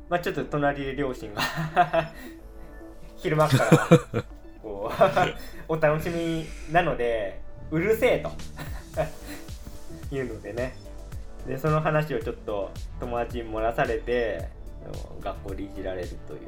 [0.10, 1.42] まあ、ちょっと隣で両親が
[3.18, 3.88] 昼間から
[4.62, 4.94] こう
[5.74, 8.32] お楽しみなのでうるせえと
[10.12, 10.74] いうのでね。
[11.48, 14.48] でその話をちょっと友達に漏らされて
[15.22, 16.40] 学校でいじられるという。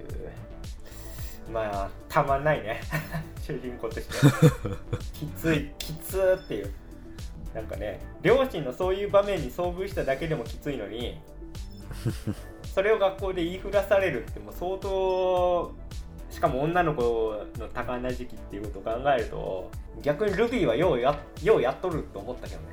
[1.52, 2.82] まあたまんないね。
[3.42, 4.28] 主人公として。
[4.28, 4.78] は
[5.14, 6.72] きついきつーっていう。
[7.54, 11.20] なんかね両親のそういう場面に遭遇しただけでもきついのに
[12.74, 15.72] それを学校で言いふらされるってもう相当
[16.34, 19.70] しかも女の子の多感な時期っていうことを考えると
[20.02, 22.68] 逆にルビーはようやようやっとると思ったけどね。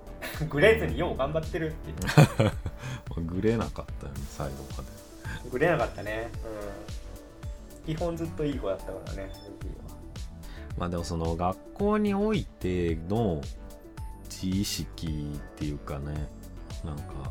[0.48, 1.96] グレーズによう頑張ってるっていう。
[2.42, 4.82] まあグレなかったよね最後ま
[5.42, 5.50] で。
[5.50, 6.30] グレなかったね。
[7.86, 7.94] うん。
[7.94, 9.96] 基本ずっといい子だったからねルビーは。
[10.78, 13.42] まあでもその学校においての
[14.30, 16.28] 自意識っていうかね
[16.82, 17.30] なんか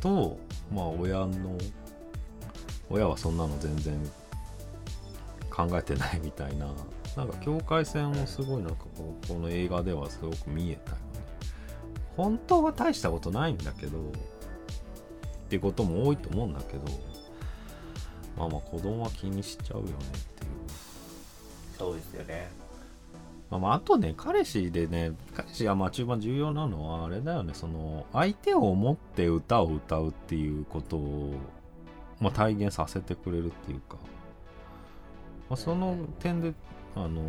[0.00, 0.36] と
[0.72, 1.56] まあ親の
[2.90, 4.10] 親はそんなの全然
[5.54, 6.66] 考えてないみたいな。
[7.16, 11.02] なんか境界線をすごいなんかこうこの映画ではすごく見えたよね。
[12.16, 14.02] 本当は大したことないんだけどっ
[15.48, 16.82] てことも多いと思うんだけど
[18.36, 20.50] まあまあ子供は気にしちゃうよねっていう。
[21.78, 22.50] そうですよね。
[23.50, 27.54] まあ、まああとね彼氏でね彼氏がまあ中盤重要なのはあれだよね。
[27.54, 31.34] その相手を思って歌を歌うっていうことを、
[32.18, 33.98] まあ、体現させてくれるっていうか、
[35.54, 36.52] まあ、その点で
[36.96, 37.22] あの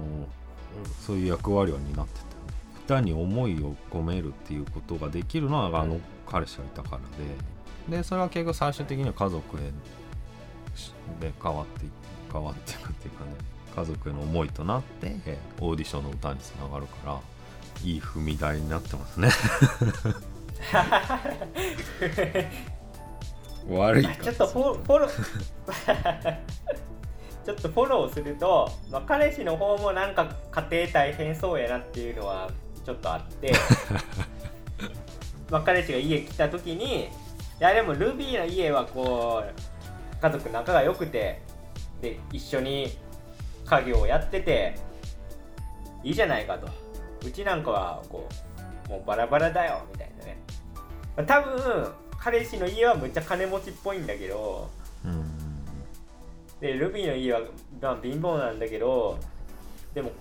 [1.05, 2.25] そういう役割は担ってた。
[2.25, 2.35] よね
[2.83, 7.01] 歌に思いを込めるっていうことができるのはあの彼氏がいたから
[7.87, 7.97] で。
[7.97, 9.59] でそれは結局最終的には家族へ
[11.21, 11.89] で変わってい
[12.33, 13.31] 変わっていくっていうかね
[13.75, 15.15] 家族への思いとなって
[15.61, 17.19] オーディションの歌につながるから
[17.83, 19.29] いい踏み台になってますね。
[23.69, 24.15] 悪いか。
[24.15, 26.37] ちょっとフォフォロー
[27.45, 32.49] ちょっとフォローすると、まあ、彼氏の方もなんか家庭大変そうやなっていうのは
[32.83, 33.53] ちょっとあって
[35.51, 37.09] まあ彼氏が家来た時にい
[37.59, 39.43] やでもルビーの家はこ
[40.19, 41.41] 家族仲が良くて
[42.01, 42.97] で一緒に
[43.65, 44.75] 家業をやってて
[46.03, 46.67] いいじゃないかと。
[47.25, 48.29] うちなんかはこ
[48.87, 50.37] うもうバラバラだよみたいなね。
[51.17, 54.84] まあ多分彼氏の家はむっちゃ金持ちっぽいんだけどうん
[56.65, 57.41] でルビーの家は、
[57.79, 59.19] まあ、貧乏なんだけど
[59.93, 60.11] でも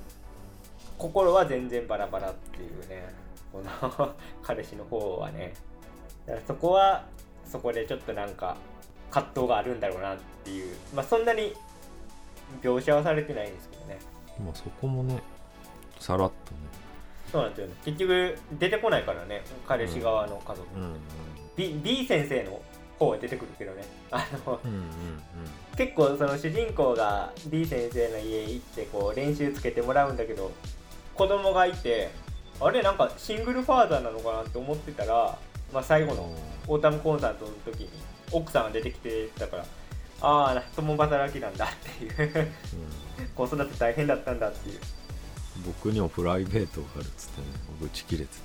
[0.99, 3.09] 心は全然バラバラっていうね
[3.51, 5.55] この 彼氏の方はね。
[6.27, 7.05] だからそこは
[7.45, 8.57] そこでちょっとなんか
[9.11, 10.77] 葛藤があるんだろうなっていう。
[10.95, 11.55] まあそんなに
[12.63, 13.99] 描写はされてないんですけどね。
[14.45, 15.23] まあそこもね
[16.01, 16.59] さらっとね。
[17.31, 17.75] そうなんですよね。
[17.85, 20.97] 結局出てこないからね彼氏側の家族、うんうん
[21.57, 22.61] B, B 先生の
[23.05, 23.85] 方は出てくるけどね。
[24.11, 24.85] あのうんうん
[25.77, 30.53] 結構その主人公が D 先生の家行ってこう練習つけてもらうんだけど
[31.17, 32.11] 子供がいて
[32.61, 35.37] あれなんかシングルファーザーなのかなって思ってたら、
[35.73, 36.19] まあ、最後うん。
[36.19, 36.39] の
[36.69, 37.89] オータムコンサートの時に
[38.31, 39.65] 奥さんが出てきてたから
[40.21, 42.47] ああ共働きなんだっていう。
[43.19, 43.27] うん。
[43.35, 44.81] 子育て大変だったんだっていう。
[45.67, 47.47] 僕にもプライベートがあるっつってね
[47.81, 48.37] ぶち切れて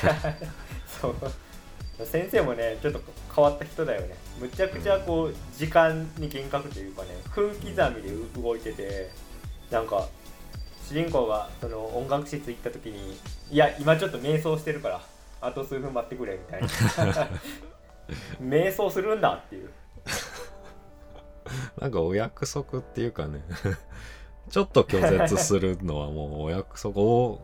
[0.00, 0.48] たもんね。
[1.00, 1.14] そう。
[2.04, 3.00] 先生もねちょっと
[3.34, 4.14] 変わった人だよね。
[4.40, 7.82] むちゃくちゃこう時間に厳格というかね分刻みで
[8.40, 9.10] 動いてて
[9.70, 10.08] なんか
[10.88, 13.16] 主人公がその音楽室行った時に
[13.50, 15.00] 「いや今ちょっと瞑想してるから
[15.40, 17.28] あと数分待ってくれ」みたいな。
[18.42, 19.70] 瞑想するんだっていう。
[21.80, 23.42] なんかお約束っていうかね。
[24.50, 27.40] ちょっと拒絶するのはもうお約束お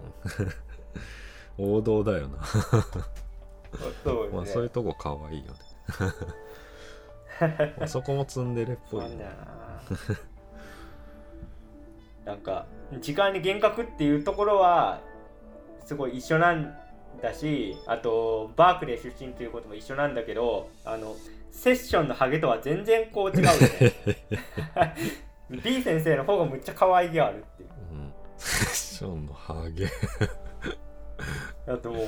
[1.56, 2.44] 王道だよな、
[4.04, 4.36] そうよね。
[4.36, 5.58] まあ、そういうとこかわいいよね。
[5.58, 5.67] まあ
[7.86, 9.06] そこもツンデレっぽいな。
[9.08, 9.24] んだ。
[9.24, 9.30] ね
[12.24, 12.66] ななんか
[13.00, 15.00] 時間に厳格っていうところは
[15.84, 16.76] すごい一緒なん
[17.22, 21.16] だしあとバークレー出身ということも一緒なんだけどあの
[21.50, 24.16] セッションのハゲとは全然こう違うよね。
[25.64, 27.68] B 先生の方がむっちゃ可愛げあるっていう。
[27.92, 29.88] うん、セッションのハゲ。
[31.66, 32.06] あともう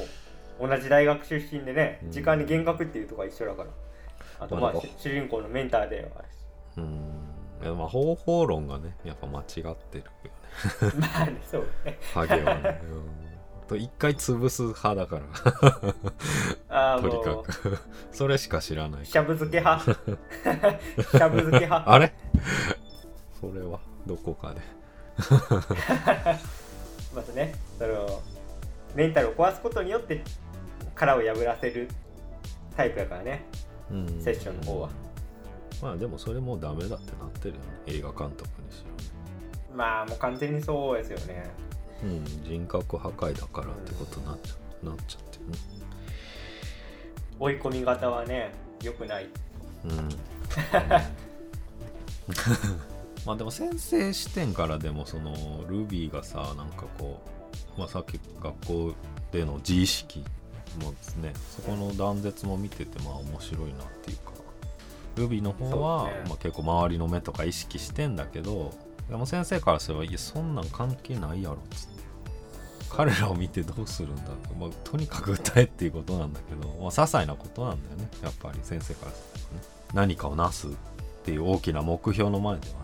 [0.60, 2.10] 同じ大学出身でねうん。
[2.10, 3.70] 時間に厳格っていうとこは一緒だから。
[4.40, 6.78] あとまあまあ主人公のメンターではあるし。
[6.78, 7.76] うん。
[7.78, 9.76] まあ方法論がねやっぱ間違ってるよね。
[11.00, 11.98] まあねそうね。
[12.14, 13.66] ハゲはね、 うん。
[13.68, 15.22] と一回潰す派だから。
[16.68, 17.78] ああとにかく。
[18.12, 19.06] それしか知らない。
[19.06, 19.84] しゃぶ漬け派。
[19.84, 21.90] しゃぶ漬け派。
[21.92, 22.12] あれ？
[23.40, 24.60] それはどこかで。
[27.14, 28.22] まずねその
[28.94, 30.22] メンタルを壊すことによって
[31.00, 31.88] 殻を破らせる
[32.76, 33.46] タイプやからね。
[33.90, 34.22] うん。
[34.22, 34.90] セッションの方は。
[35.80, 38.84] まあでもそれもうダメだってなってるよね映画監督にし
[39.74, 41.50] まあもう完全にそうですよね。
[42.02, 45.58] ろうん人格破壊だからってことになっちゃなっちゃってるね。
[47.38, 49.28] 追い込み方はね良くない。
[49.84, 49.90] うん。
[53.24, 57.22] まあでも先生視点からでもそのルビーがさなんかこ
[57.76, 58.94] う、まあ、さっき学校
[59.32, 60.22] での自意識
[60.78, 61.32] もですね。
[61.56, 64.30] そこの断絶も見ててまあ面白いなっていうか。
[65.16, 66.22] ルビーの方は、ね。
[66.28, 68.72] まあ、結構周りの目とか意識してんだけど
[69.08, 72.00] でも先生からすれば「いやそんなん関係ないやろ」っつって。
[72.90, 78.08] 彼らを見てどうするんだって、まあ、とにかく歌えっていうことなんだけど、まあ、些細なことなんだよね。
[78.20, 79.62] やっぱり先生からするとね。
[79.94, 80.70] 何かをなすっ
[81.22, 82.80] ていう大きな目標の前ではね。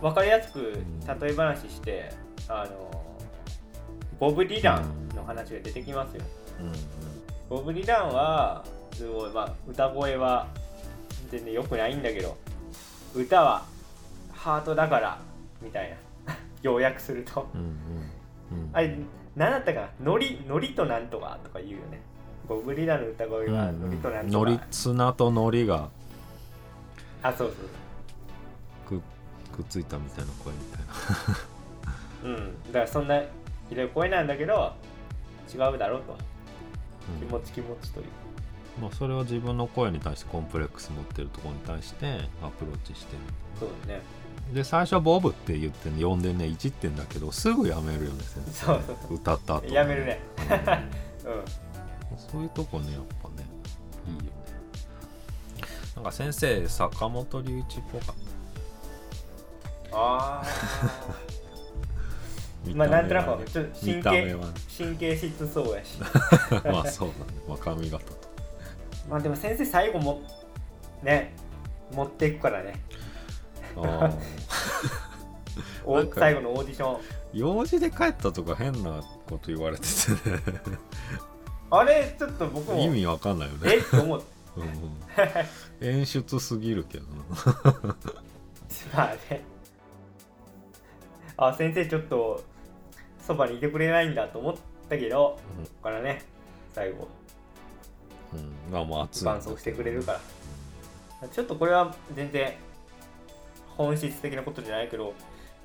[0.00, 1.20] 分かりやすくん。
[1.20, 2.12] 例え話して、
[2.48, 3.04] あの
[4.18, 6.37] ボブ・ディランの話が出てきますよ、うん
[7.48, 10.46] ボブ・ディランはすごい、まあ、歌声は
[11.30, 12.36] 全然良くないんだけど
[13.14, 13.64] 歌は
[14.32, 15.18] ハートだから
[15.60, 15.90] みたい
[16.26, 16.34] な。
[16.62, 17.48] 要約すると。
[17.54, 17.66] うんうん。
[17.66, 18.96] うんあれ
[19.36, 19.88] 何だったかな？
[20.02, 22.00] ノリノリとなんとかとか言うよね。
[22.48, 25.88] ボブ・ディランの歌声はノリとなんとか、のり綱とのりが
[27.22, 27.48] あそう
[28.88, 29.02] そうく
[29.54, 30.80] くっついたみたいな声みたい
[32.32, 32.36] な。
[32.36, 32.62] うん。
[32.66, 33.22] だからそんな
[33.68, 34.72] ひどい声なんだけど
[35.52, 36.12] 違うだろうと。
[36.12, 36.18] うん
[37.18, 38.06] 気持ち気持ちという。
[38.80, 42.06] まあ、それは自分の声に対してコンプレックス持ってるところに対して
[42.42, 43.22] アプローチしてる。
[43.58, 44.02] そうだね。
[44.52, 46.46] で最初はボブって言って呼んでね。
[46.46, 48.52] いじってんだけどすぐやめるよね先生。
[48.52, 48.82] そう。
[48.86, 50.20] そうそ歌った後やめるね。
[51.24, 51.32] うん。
[51.32, 51.44] うん。
[52.16, 53.46] そういうとこねやっぱね
[54.06, 54.30] いいよね。
[55.96, 58.14] なんか先生坂本龍一っぽかっ
[59.92, 60.46] あた。
[60.46, 60.46] あ
[62.74, 64.36] まあなんとなく見ちょっと見神経
[64.78, 65.98] 神経質そうやし。
[66.64, 68.12] まあそうだね、まあ、髪型と。
[69.08, 70.20] まあでも先生最後も
[71.02, 71.34] ね
[71.92, 72.80] 持っていくからね。
[76.14, 77.00] 最後のオーディション。
[77.32, 80.40] 用事で帰ったとか変なこと言われててね。
[81.70, 83.72] あれちょっと僕も意味わかんないよね。
[83.74, 83.78] え？
[83.78, 84.22] っと思う
[84.56, 84.70] うんうん。
[85.86, 87.96] 演出すぎるけどな。
[88.94, 89.42] まあね。
[91.36, 92.42] あ先生ちょっと
[93.28, 94.54] そばにいてくれないんだと思っ
[94.88, 96.22] たけど、うんここからね
[96.74, 97.06] 最後
[98.32, 98.72] うん。
[98.72, 99.24] まあまあ熱い。
[99.26, 100.18] 伴奏してくれるか
[101.20, 101.28] ら。
[101.28, 102.54] ちょっとこれは全然
[103.76, 105.12] 本質的なことじゃないけど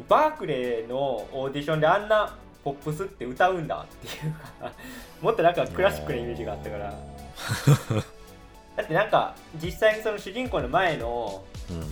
[0.10, 0.98] バークレーの
[1.32, 4.72] オーディションであんなポップスって歌うんだっていうか
[5.22, 6.94] もっとなんかクラシックなイメージがあったから。
[8.76, 11.84] だってなんか実際にその主人公の前のうん。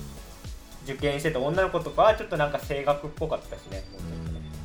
[0.83, 3.83] 受験してた女の子とかはちょっとなんか声楽っぽかったしね、
[4.15, 4.20] うん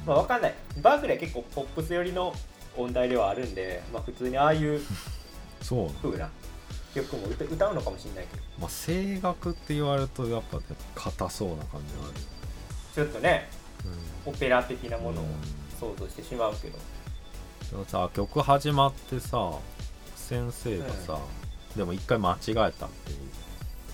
[0.07, 0.54] まあわかんない。
[0.80, 2.32] バークレーは結構ポップス寄りの
[2.76, 4.80] 音大ではあるんで、まあ、普通にああいう
[5.61, 6.30] 風な
[6.94, 8.42] 曲も歌歌うのかもしれないけど。
[8.61, 10.62] まあ声楽って言われるとやっぱね
[10.94, 12.14] 硬そうな感じがある。
[12.94, 13.48] ちょっとね
[13.84, 13.90] よ
[14.26, 15.30] オペラ的なものをうん。
[15.78, 16.78] 想像してしまうけど、
[17.70, 19.52] でもさ曲始まってさ
[20.14, 21.18] 先生がさ、
[21.76, 22.78] でも一回間違えたって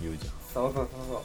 [0.00, 0.34] 言うじゃん。
[0.54, 1.22] そうそうそう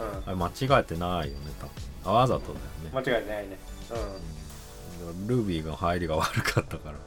[0.00, 1.72] そう、うん、あれ間違えてないよね多分。
[2.06, 3.56] あわざとだよね、間違いないね
[3.90, 5.08] うん。
[5.08, 6.98] うん、ルビーが入りが悪かったから。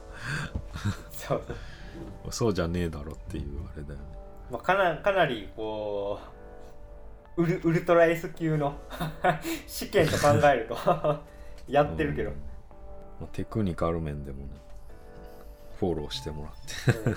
[1.12, 1.42] そう、
[2.30, 4.04] そうじゃねえだろっていうあれだよね。
[4.50, 6.20] まあ、かなかなりこ
[7.36, 8.74] うウルウルトラ S 級の
[9.66, 10.76] 試験と考えると
[11.66, 12.36] やってるけど、ま
[13.22, 14.52] あテクニカル面でもね
[15.78, 16.50] フォローしてもら
[16.92, 17.16] って、うん。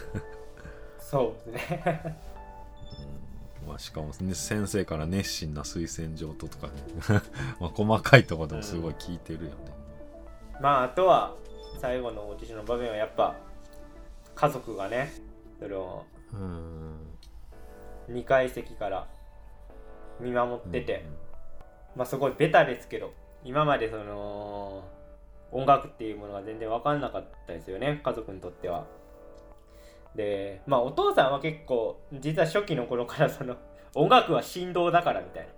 [0.99, 2.17] そうですね
[3.67, 6.73] まあ、しかも、ね、先生から熱心な推薦状ととかね。
[7.59, 9.55] まあ細かいところでもすごい聞いてるよね、
[10.61, 11.35] まああとは
[11.79, 13.35] 最後のオーディションの場面はやっぱ
[14.35, 15.11] 家族がね
[15.59, 17.07] そのうん。
[18.09, 19.07] 2階席から
[20.19, 21.05] 見守ってて、
[21.95, 23.13] まあすごいベタですけど
[23.43, 24.83] 今までその
[25.51, 28.85] 音楽っていうものが全然分かんなかったですよね家族にとっては。
[30.15, 33.55] でまあお父さんは結構実は初期の頃からその
[33.95, 35.49] 音楽は振動だからみたいな。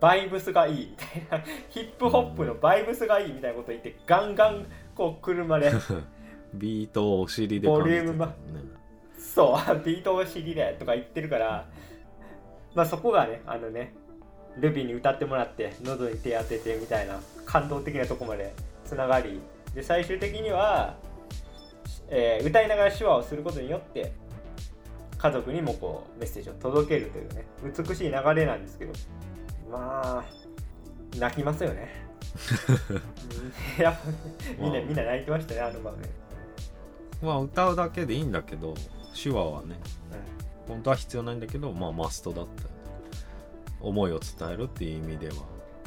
[0.00, 1.44] バイブスがいいみたいな。
[1.68, 5.70] ヒップホップのバイブスがいいみたいなこと言ってガンガンこう車で。
[6.54, 8.30] ビートをお尻でボリュー
[9.18, 11.66] そうビートを知りでとか言ってるから。
[12.74, 13.94] まあそこがねあのね
[14.56, 18.52] ルビーに歌ってもらって喉に手当ててみたいな感動的なとこまで
[18.84, 19.40] つながり。
[19.74, 20.94] で最終的には、
[22.08, 24.12] えー歌いながら手話をすることによって
[25.18, 28.92] 家族にもこうメッセージを届けるというね美しい流れなんですけど
[29.70, 30.24] まあ
[31.18, 31.88] 泣きますよね。
[33.78, 34.00] う んやっぱ
[34.58, 36.00] みんなみんな泣いてましたねあの場面、
[37.22, 38.74] まあ歌うだけでいいんだけど
[39.14, 39.76] 手話はね
[40.66, 40.74] うん。
[40.74, 42.64] 本当は必要ないんだけどまあマストだった
[43.80, 45.34] 思いを伝えるっていう意味では。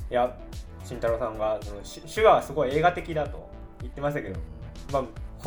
[0.10, 0.38] いや
[0.84, 3.50] 慎太郎さんがそのし手話はすごい映画的だと
[3.82, 4.40] 言ってましたけど、
[4.94, 5.04] まあ、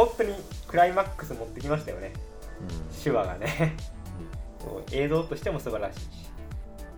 [0.07, 0.35] 本当に
[0.67, 2.13] クライマックス持ってきましたよね。
[2.61, 3.03] うん。
[3.03, 3.77] 手話がね。
[4.93, 6.07] 映像としても素晴らしいし。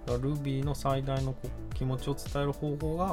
[0.07, 3.07] ルビーの最大のこ気持ちを伝える方法が、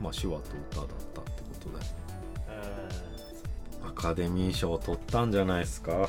[0.00, 1.90] まあ、手話と歌だったってことだよね
[3.86, 6.08] アカデミー賞取ったんじゃないですか。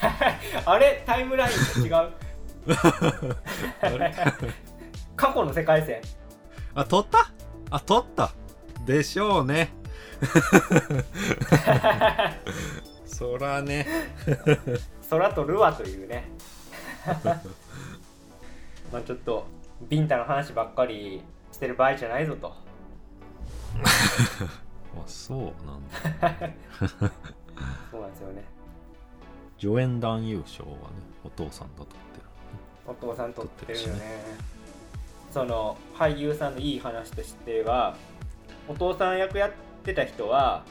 [0.64, 1.02] あれ？
[1.06, 2.12] タイムラインが違う？
[5.16, 6.00] 過去の世界線。
[6.74, 7.30] あ取った？
[7.70, 8.32] あ取った。
[8.86, 9.81] でしょうね
[13.04, 13.86] そらね。
[15.10, 16.30] 空とルアというね。
[18.92, 19.46] まあちょっと
[19.88, 22.52] ビンタの話ばっかりしてる場合じゃないぞと。
[24.94, 25.94] あそうなんだ。
[27.90, 28.44] そうなんですよね。
[29.58, 30.76] 助演男優賞はね
[31.24, 31.94] お父さんだとって
[32.86, 33.86] お父さん撮ってるよね。
[33.88, 34.08] 撮ってる
[35.32, 37.96] その俳優さんのいい話としては
[38.68, 40.64] お父さん役やってた人は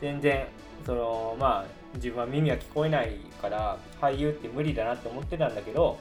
[0.00, 0.46] 全然
[0.84, 5.98] そのまあ自分は耳が聞こえないから俳優って無理だなって思ってたんだけど、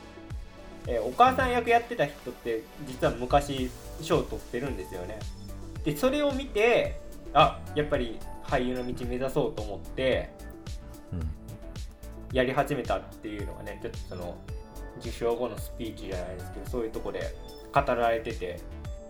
[0.87, 3.69] えーお母さん役やってた人って実は昔
[4.01, 5.19] 賞を取ってるんですよね。
[5.83, 6.99] でそれを見て
[7.33, 10.31] あやっぱり俳優の道目指そうと思って
[11.13, 11.29] うん。
[12.33, 14.37] やり始めたっていうのがねちょっとその
[14.99, 17.35] 受賞後のスピーチじゃないですけどそういうとこで
[17.73, 18.59] 語られてて。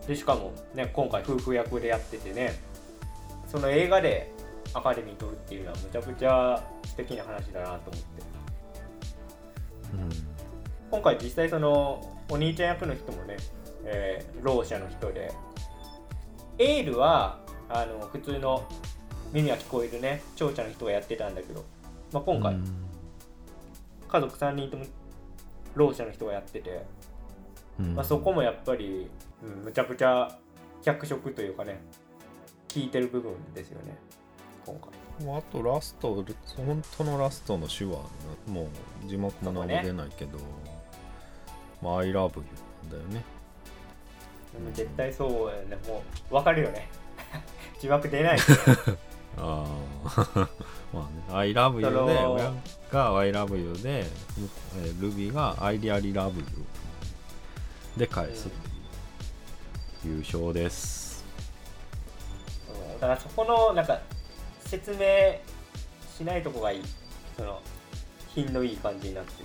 [0.07, 2.59] でしかもね今回夫婦役でやっててね
[3.49, 4.31] その映画で
[4.73, 8.21] アカデミー取るっていうのはむちゃくちゃ素敵な話だなと思って。
[9.93, 10.29] うん
[10.91, 13.37] 今回実際そのお兄ちゃん役の人もね、
[13.85, 15.31] えー、ろう者の人で。
[16.57, 17.39] エールは
[17.69, 18.67] あの普通の
[19.31, 21.63] 耳が聞こえるね聴者の人がやってたんだけど、
[22.11, 22.89] まあ、今回、うん
[24.09, 24.85] 家族3人とも
[25.75, 26.83] ろう者の人がやってて、
[27.79, 27.95] うん。
[27.95, 29.09] まあ、そこもやっぱり、
[29.43, 30.35] うん、むちゃくちゃ
[30.81, 31.79] 脚色というかね
[32.73, 33.97] 効いてる部分ですよね。
[34.65, 35.25] 今回。
[35.25, 36.23] もうあとラスト
[36.55, 37.91] 本当のラストの手話
[38.47, 38.69] も
[39.03, 40.37] う字幕も何も出ないけど、
[41.81, 42.43] まあ「I love you」
[42.89, 43.23] だよね。
[44.53, 45.77] でも絶対そうやね。
[45.87, 46.87] もう分かるよね。
[47.79, 48.39] 字幕出ない。
[49.37, 49.65] あ
[50.05, 50.49] あ
[50.93, 52.53] まあね「I love you で」その親
[52.91, 54.05] が「I love you で」
[54.77, 56.45] えールビーが「I really love you」
[57.97, 58.51] で返すう。
[60.05, 61.03] 優勝です。
[61.03, 61.08] うん
[62.99, 63.99] だからそこのなんか
[64.65, 64.97] 説明
[66.17, 66.83] しないとこがいい。
[67.37, 67.61] その
[68.33, 69.43] 品のいい感じになって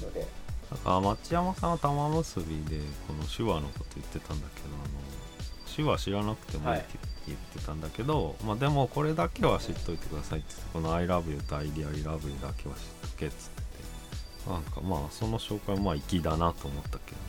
[0.00, 0.26] るので。
[0.70, 6.80] なんか町山さんは玉結びでこの手話のこと言ってたんだけどあの手話知らなくてもいい。
[6.80, 17.22] って言ってたんだけど、まあでもこれだけは知っといてくださいって言ってこの「I love you」と「I really love you」だけは知っとけっつっててなんかまあその紹介まあ粋だなと思ったけどね。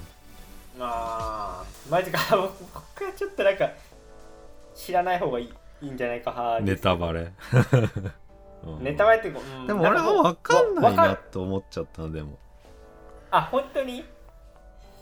[0.80, 2.20] まあマジか
[2.74, 3.70] 僕はちょっとなんか
[4.76, 7.32] 知らない方がいいいいんじゃないか派ネタバレ、
[8.66, 9.68] う んネタバレっていうか、うん。
[9.68, 12.38] でも俺は分かんないわなと思っちゃったでも。
[13.32, 14.06] あ本当に？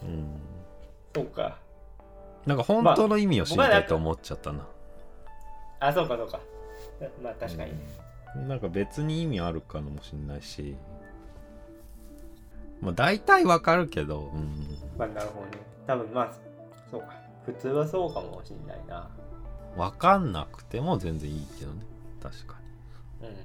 [0.03, 0.41] うん。
[1.13, 1.57] そうか。
[2.47, 4.65] なんか本当の意味を知りたいと思っちゃったな、
[5.80, 6.39] あそうかそうか。
[7.22, 7.74] まあ確かに、
[8.36, 8.47] うん。
[8.47, 10.76] なんか別に意味あるかもしんないし。
[12.80, 15.51] まあ大体わかるけど、うん、まあなるほどね。
[15.86, 16.32] 多分まあ
[16.89, 17.13] そうか。
[17.45, 19.07] 普通はそうかもしんないな
[19.76, 21.82] わかんなくても全然いいけどね。
[22.22, 22.55] 確か
[23.22, 23.36] うん。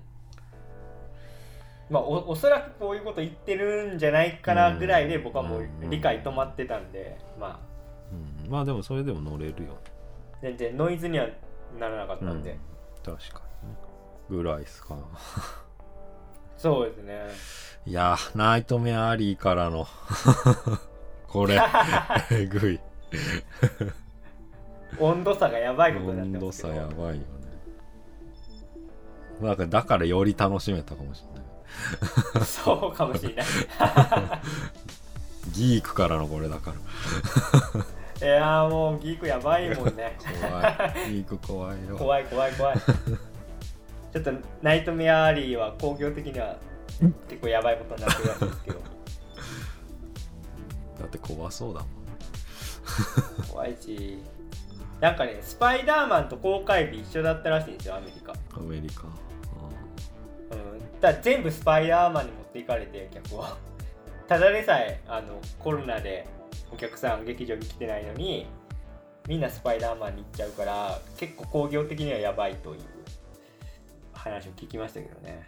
[1.89, 8.15] まあおおそらくこういうこと言ってるんじゃないかなぐらいで僕はもう理解止まってたんで、まあ。
[8.15, 9.79] に、うん、まあでもそれでも乗れるよ。
[10.43, 11.27] 全然ノイズには
[11.79, 12.59] ならなかったんで、
[13.05, 13.77] 確かにね。
[14.29, 14.97] ぐらいですか。
[16.57, 17.21] そうですね。
[17.87, 19.87] いやーナイトメアリーからの。
[21.29, 21.61] これ。
[22.33, 22.81] えぐい
[24.99, 27.23] 温度差がやばいことになって温度差やばいよね。
[29.41, 32.45] なんかだからより楽しめたかもしれない。
[32.45, 33.47] そうかもしれない。
[35.53, 36.73] ギークからのこれだか
[38.21, 38.27] ら。
[38.27, 40.17] いやーもうギークやばいもんね。
[40.41, 41.13] 怖い。
[41.13, 41.97] ギーク怖いよ。
[41.99, 42.79] 怖い怖い怖い。
[42.79, 44.33] ちょっと
[44.63, 46.57] ナイトメアリーは工業的には
[47.29, 48.81] 結構やばいことになってるらしいですけど。
[50.99, 51.89] だって怖そうだもん。
[53.51, 54.19] 怖いし
[55.01, 58.33] なんかねスパイダーマンと公開日一緒だったらしいんですよアメリカ。
[58.55, 59.05] アメリカ。
[59.05, 63.45] うん、だ全部スパイダーマンに持っていかれて客を。
[64.27, 66.27] ただでさえあのコロナで
[66.73, 68.47] お客さん劇場に来てないのに
[69.29, 72.81] みんなスパイダーマンに行っちゃうから結構興行的にはやばいという
[74.13, 75.47] 話を聞きましたけどね。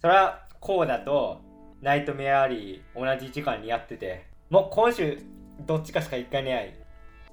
[0.00, 1.42] それはこうだと
[1.82, 5.18] ナイトメアリー同じ時間にやっててもう今週
[5.66, 6.74] どっちかしか行かない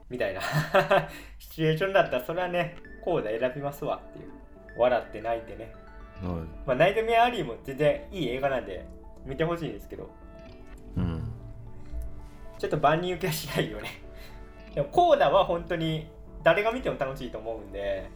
[0.09, 0.41] みたいな。
[1.39, 4.31] シチュエーションだったらそれはねこうだ選びますわっていう。
[4.77, 5.73] 笑って泣いてね。
[6.23, 6.47] うんはい。
[6.65, 8.85] まあ、ナイトメアリーも全然いい映画なんで
[9.25, 10.09] 見てほしいんですけど。
[10.95, 11.23] うん。
[12.57, 13.89] ちょっと万人受けはしないよね。
[14.73, 16.07] でもコーダは本当に
[16.43, 18.09] 誰が見ても楽しいと思うんで、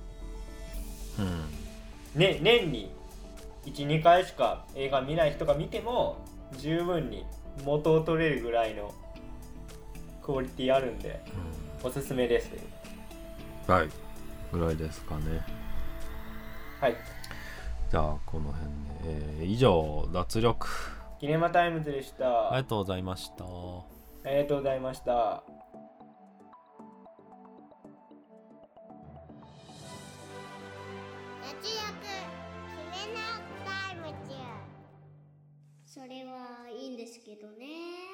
[1.20, 2.20] うん。
[2.20, 2.92] ね、年に
[3.66, 6.18] 12回しか映画見ない人が見ても
[6.58, 7.26] 十分に
[7.64, 8.94] 元を取れるぐらいの
[10.22, 11.22] クオリティあるんで
[11.84, 12.52] おすすめです。
[12.54, 12.58] う
[13.72, 13.90] んはい。
[14.52, 15.46] ぐらいですかね。
[16.80, 16.96] はい。
[17.90, 20.68] じゃあこの辺で、えー以上脱力。
[21.20, 23.46] キネマタイムズでした、ありがとうございました。
[23.46, 23.48] あ
[24.30, 25.44] りがとうございました。
[31.44, 31.86] 脱力
[32.92, 33.22] 決めな
[33.66, 34.36] タイムズ。
[35.86, 38.11] それはいいんですけどね